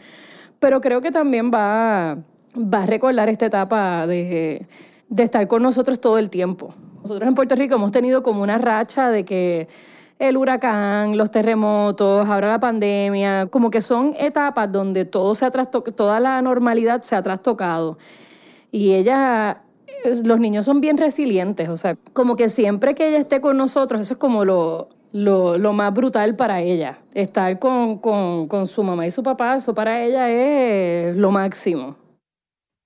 pero 0.59 0.81
creo 0.81 1.01
que 1.01 1.11
también 1.11 1.51
va, 1.51 2.19
va 2.57 2.83
a 2.83 2.87
recordar 2.87 3.29
esta 3.29 3.47
etapa 3.47 4.07
de, 4.07 4.67
de 5.09 5.23
estar 5.23 5.47
con 5.47 5.63
nosotros 5.63 6.01
todo 6.01 6.19
el 6.19 6.31
tiempo. 6.31 6.75
Nosotros 7.03 7.29
en 7.29 7.35
Puerto 7.35 7.55
Rico 7.55 7.77
hemos 7.77 7.93
tenido 7.93 8.23
como 8.23 8.43
una 8.43 8.59
racha 8.59 9.11
de 9.11 9.25
que 9.25 9.69
el 10.19 10.37
huracán, 10.37 11.17
los 11.17 11.31
terremotos, 11.31 12.27
ahora 12.27 12.49
la 12.49 12.61
pandemia, 12.61 13.47
como 13.47 13.71
que 13.71 13.81
son 13.81 14.15
etapas 14.19 14.71
donde 14.73 15.05
todo 15.05 15.35
se 15.35 15.45
ha 15.45 15.51
toda 15.51 16.21
la 16.21 16.41
normalidad 16.43 17.03
se 17.03 17.17
ha 17.17 17.23
trastocado. 17.23 17.99
Y 18.73 18.93
ella, 18.95 19.63
los 20.25 20.41
niños 20.41 20.65
son 20.65 20.81
bien 20.81 20.97
resilientes, 20.97 21.69
o 21.69 21.77
sea, 21.77 21.95
como 22.13 22.37
que 22.37 22.49
siempre 22.49 22.95
que 22.95 23.09
ella 23.09 23.19
esté 23.19 23.41
con 23.41 23.57
nosotros, 23.57 24.01
eso 24.01 24.15
es 24.15 24.19
como 24.19 24.45
lo, 24.45 24.89
lo, 25.13 25.73
más 25.73 25.93
brutal 25.93 26.37
para 26.37 26.61
ella. 26.61 26.99
Estar 27.15 27.59
con, 27.59 27.99
con, 27.99 28.49
con 28.49 28.67
su 28.67 28.83
mamá 28.83 29.07
y 29.07 29.11
su 29.11 29.23
papá, 29.23 29.57
eso 29.57 29.75
para 29.75 30.03
ella 30.03 30.31
es 30.31 31.17
lo 31.17 31.31
máximo. 31.31 31.97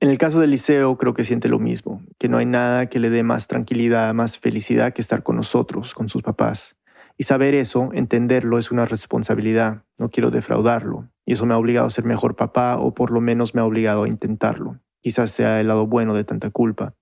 En 0.02 0.08
el 0.08 0.16
caso 0.16 0.40
de 0.40 0.46
Liceo, 0.46 0.96
creo 0.96 1.12
que 1.12 1.24
siente 1.24 1.50
lo 1.50 1.58
mismo, 1.58 2.02
que 2.18 2.30
no 2.30 2.38
hay 2.38 2.46
nada 2.46 2.86
que 2.86 3.00
le 3.00 3.10
dé 3.10 3.22
más 3.22 3.46
tranquilidad, 3.46 4.14
más 4.14 4.38
felicidad 4.38 4.94
que 4.94 5.02
estar 5.02 5.22
con 5.22 5.36
nosotros, 5.36 5.92
con 5.92 6.08
sus 6.08 6.22
papás. 6.22 6.76
Y 7.20 7.24
saber 7.24 7.54
eso, 7.54 7.90
entenderlo, 7.92 8.56
es 8.56 8.70
una 8.70 8.86
responsabilidad. 8.86 9.84
No 9.98 10.08
quiero 10.08 10.30
defraudarlo. 10.30 11.10
Y 11.26 11.34
eso 11.34 11.44
me 11.44 11.52
ha 11.52 11.58
obligado 11.58 11.86
a 11.86 11.90
ser 11.90 12.06
mejor 12.06 12.34
papá 12.34 12.78
o 12.78 12.94
por 12.94 13.10
lo 13.10 13.20
menos 13.20 13.54
me 13.54 13.60
ha 13.60 13.66
obligado 13.66 14.04
a 14.04 14.08
intentarlo. 14.08 14.80
Quizás 15.02 15.30
sea 15.30 15.60
el 15.60 15.68
lado 15.68 15.86
bueno 15.86 16.14
de 16.14 16.24
tanta 16.24 16.48
culpa. 16.48 16.94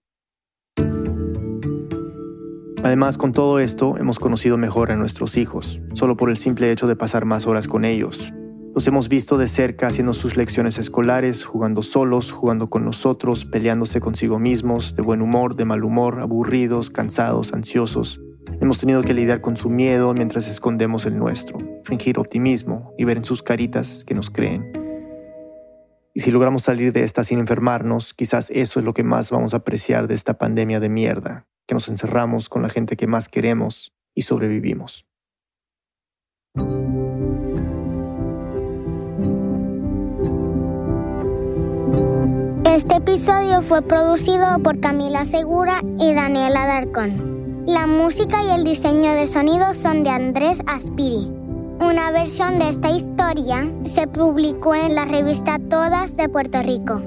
Además, 2.83 3.17
con 3.17 3.31
todo 3.31 3.61
esto, 3.61 3.97
hemos 3.97 4.19
conocido 4.19 4.59
mejor 4.59 4.91
a 4.91 4.97
nuestros 4.97 5.37
hijos, 5.37 5.81
solo 5.95 6.17
por 6.17 6.31
el 6.31 6.37
simple 6.37 6.73
hecho 6.73 6.89
de 6.89 6.97
pasar 6.97 7.25
más 7.25 7.47
horas 7.47 7.69
con 7.69 7.85
ellos. 7.85 8.33
Los 8.75 8.89
hemos 8.89 9.09
visto 9.09 9.39
de 9.39 9.47
cerca 9.47 9.87
haciendo 9.87 10.15
sus 10.15 10.37
lecciones 10.37 10.79
escolares, 10.79 11.45
jugando 11.45 11.81
solos, 11.81 12.33
jugando 12.33 12.69
con 12.69 12.85
nosotros, 12.85 13.45
peleándose 13.45 14.01
consigo 14.01 14.41
mismos, 14.41 14.97
de 14.97 15.03
buen 15.03 15.23
humor, 15.23 15.55
de 15.55 15.65
mal 15.65 15.85
humor, 15.85 16.19
aburridos, 16.19 16.91
cansados, 16.91 17.53
ansiosos. 17.53 18.21
Hemos 18.61 18.79
tenido 18.79 19.03
que 19.03 19.15
lidiar 19.15 19.41
con 19.41 19.57
su 19.57 19.71
miedo 19.71 20.13
mientras 20.15 20.49
escondemos 20.49 21.07
el 21.07 21.17
nuestro, 21.17 21.59
fingir 21.85 22.19
optimismo 22.19 22.95
y 22.99 23.05
ver 23.05 23.19
en 23.19 23.25
sus 23.25 23.43
caritas 23.43 24.05
que 24.05 24.15
nos 24.15 24.31
creen. 24.31 24.73
Y 26.15 26.21
si 26.21 26.33
logramos 26.33 26.63
salir 26.63 26.93
de 26.93 27.05
esta 27.05 27.23
sin 27.23 27.39
enfermarnos, 27.39 28.13
quizás 28.13 28.51
eso 28.51 28.81
es 28.81 28.85
lo 28.85 28.95
que 28.95 29.05
más 29.05 29.31
vamos 29.31 29.55
a 29.55 29.59
apreciar 29.59 30.09
de 30.09 30.15
esta 30.15 30.37
pandemia 30.37 30.81
de 30.81 30.89
mierda, 30.89 31.47
que 31.67 31.75
nos 31.75 31.89
encerramos 31.89 32.49
con 32.49 32.63
la 32.63 32.69
gente 32.69 32.97
que 32.97 33.07
más 33.07 33.29
queremos 33.29 33.93
y 34.15 34.23
sobrevivimos. 34.23 35.07
Este 42.65 42.97
episodio 42.97 43.63
fue 43.63 43.83
producido 43.83 44.59
por 44.63 44.81
Camila 44.81 45.25
Segura 45.25 45.83
y 45.99 46.15
Daniela 46.15 46.67
Darcón. 46.67 47.38
La 47.69 47.87
música 47.87 48.43
y 48.43 48.51
el 48.59 48.65
diseño 48.65 49.13
de 49.13 49.27
sonido 49.27 49.75
son 49.75 50.03
de 50.03 50.09
Andrés 50.09 50.63
Aspiri. 50.67 51.31
Una 51.83 52.11
versión 52.11 52.59
de 52.59 52.71
esta 52.71 52.91
historia 52.91 53.71
se 53.85 54.07
publicó 54.07 54.75
en 54.75 54.95
la 54.95 55.05
revista 55.05 55.59
Todas 55.59 56.17
de 56.17 56.31
Puerto 56.31 56.63
Rico. 56.63 57.03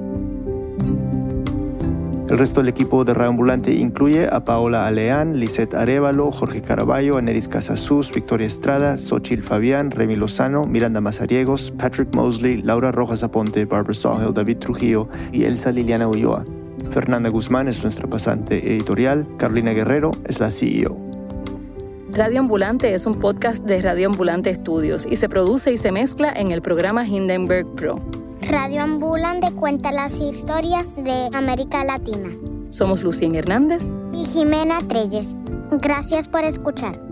El 2.30 2.38
resto 2.38 2.60
del 2.60 2.70
equipo 2.70 3.04
de 3.04 3.16
Radio 3.16 3.30
Ambulante 3.30 3.74
incluye 3.74 4.28
a 4.32 4.44
Paola 4.44 4.86
Aleán, 4.86 5.40
Lisette 5.40 5.74
Arevalo, 5.74 6.30
Jorge 6.30 6.62
Caraballo, 6.62 7.18
Aneris 7.18 7.48
Casasus, 7.48 8.12
Victoria 8.12 8.46
Estrada, 8.46 9.00
Xochil 9.00 9.42
Fabián, 9.42 9.90
Remy 9.90 10.14
Lozano, 10.14 10.66
Miranda 10.66 11.02
Mazariegos, 11.02 11.72
Patrick 11.72 12.14
Mosley, 12.14 12.62
Laura 12.62 12.92
Rojas 12.92 13.24
Aponte, 13.24 13.66
Barbara 13.66 13.96
Sahel, 13.96 14.32
David 14.32 14.60
Trujillo 14.60 15.10
y 15.32 15.46
Elsa 15.46 15.72
Liliana 15.72 16.08
Ulloa. 16.08 16.44
Fernanda 16.92 17.30
Guzmán 17.30 17.68
es 17.68 17.82
nuestra 17.84 18.08
pasante 18.08 18.74
editorial, 18.74 19.26
Carolina 19.38 19.72
Guerrero 19.72 20.12
es 20.26 20.40
la 20.40 20.52
CEO. 20.52 20.98
Radio 22.12 22.42
Ambulante 22.42 22.94
es 22.94 23.06
un 23.06 23.14
podcast 23.14 23.64
de 23.64 23.82
Radio 23.82 24.08
Ambulante 24.08 24.50
Estudios 24.50 25.08
y 25.10 25.16
se 25.16 25.30
produce 25.30 25.72
y 25.72 25.78
se 25.78 25.94
mezcla 25.94 26.32
en 26.34 26.52
el 26.52 26.62
programa 26.62 27.08
Hindenburg 27.08 27.74
Pro. 27.76 27.96
Radio 28.50 28.82
Ambulante 28.82 29.52
cuenta 29.54 29.94
las 29.94 30.20
historias 30.20 30.96
de 30.96 31.30
América 31.34 31.86
Latina. 31.86 32.30
Somos 32.68 33.04
Lucien 33.04 33.36
Hernández 33.36 33.88
y 34.12 34.26
Jimena 34.26 34.80
Treyes. 34.88 35.38
Gracias 35.72 36.28
por 36.28 36.44
escuchar. 36.44 37.11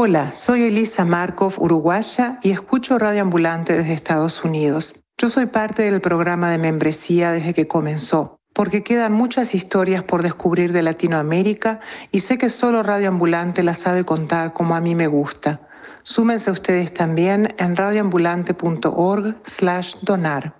Hola, 0.00 0.32
soy 0.32 0.62
Elisa 0.62 1.04
Markov, 1.04 1.54
uruguaya, 1.58 2.38
y 2.44 2.52
escucho 2.52 3.00
Radio 3.00 3.22
Ambulante 3.22 3.76
desde 3.76 3.94
Estados 3.94 4.44
Unidos. 4.44 4.94
Yo 5.20 5.28
soy 5.28 5.46
parte 5.46 5.90
del 5.90 6.00
programa 6.00 6.52
de 6.52 6.58
membresía 6.58 7.32
desde 7.32 7.52
que 7.52 7.66
comenzó, 7.66 8.36
porque 8.52 8.84
quedan 8.84 9.12
muchas 9.12 9.56
historias 9.56 10.04
por 10.04 10.22
descubrir 10.22 10.72
de 10.72 10.82
Latinoamérica 10.82 11.80
y 12.12 12.20
sé 12.20 12.38
que 12.38 12.48
solo 12.48 12.84
Radio 12.84 13.08
Ambulante 13.08 13.64
las 13.64 13.78
sabe 13.78 14.04
contar 14.04 14.52
como 14.52 14.76
a 14.76 14.80
mí 14.80 14.94
me 14.94 15.08
gusta. 15.08 15.62
Súmense 16.04 16.52
ustedes 16.52 16.94
también 16.94 17.56
en 17.58 17.74
radioambulante.org 17.74 19.34
slash 19.42 19.96
donar. 20.02 20.57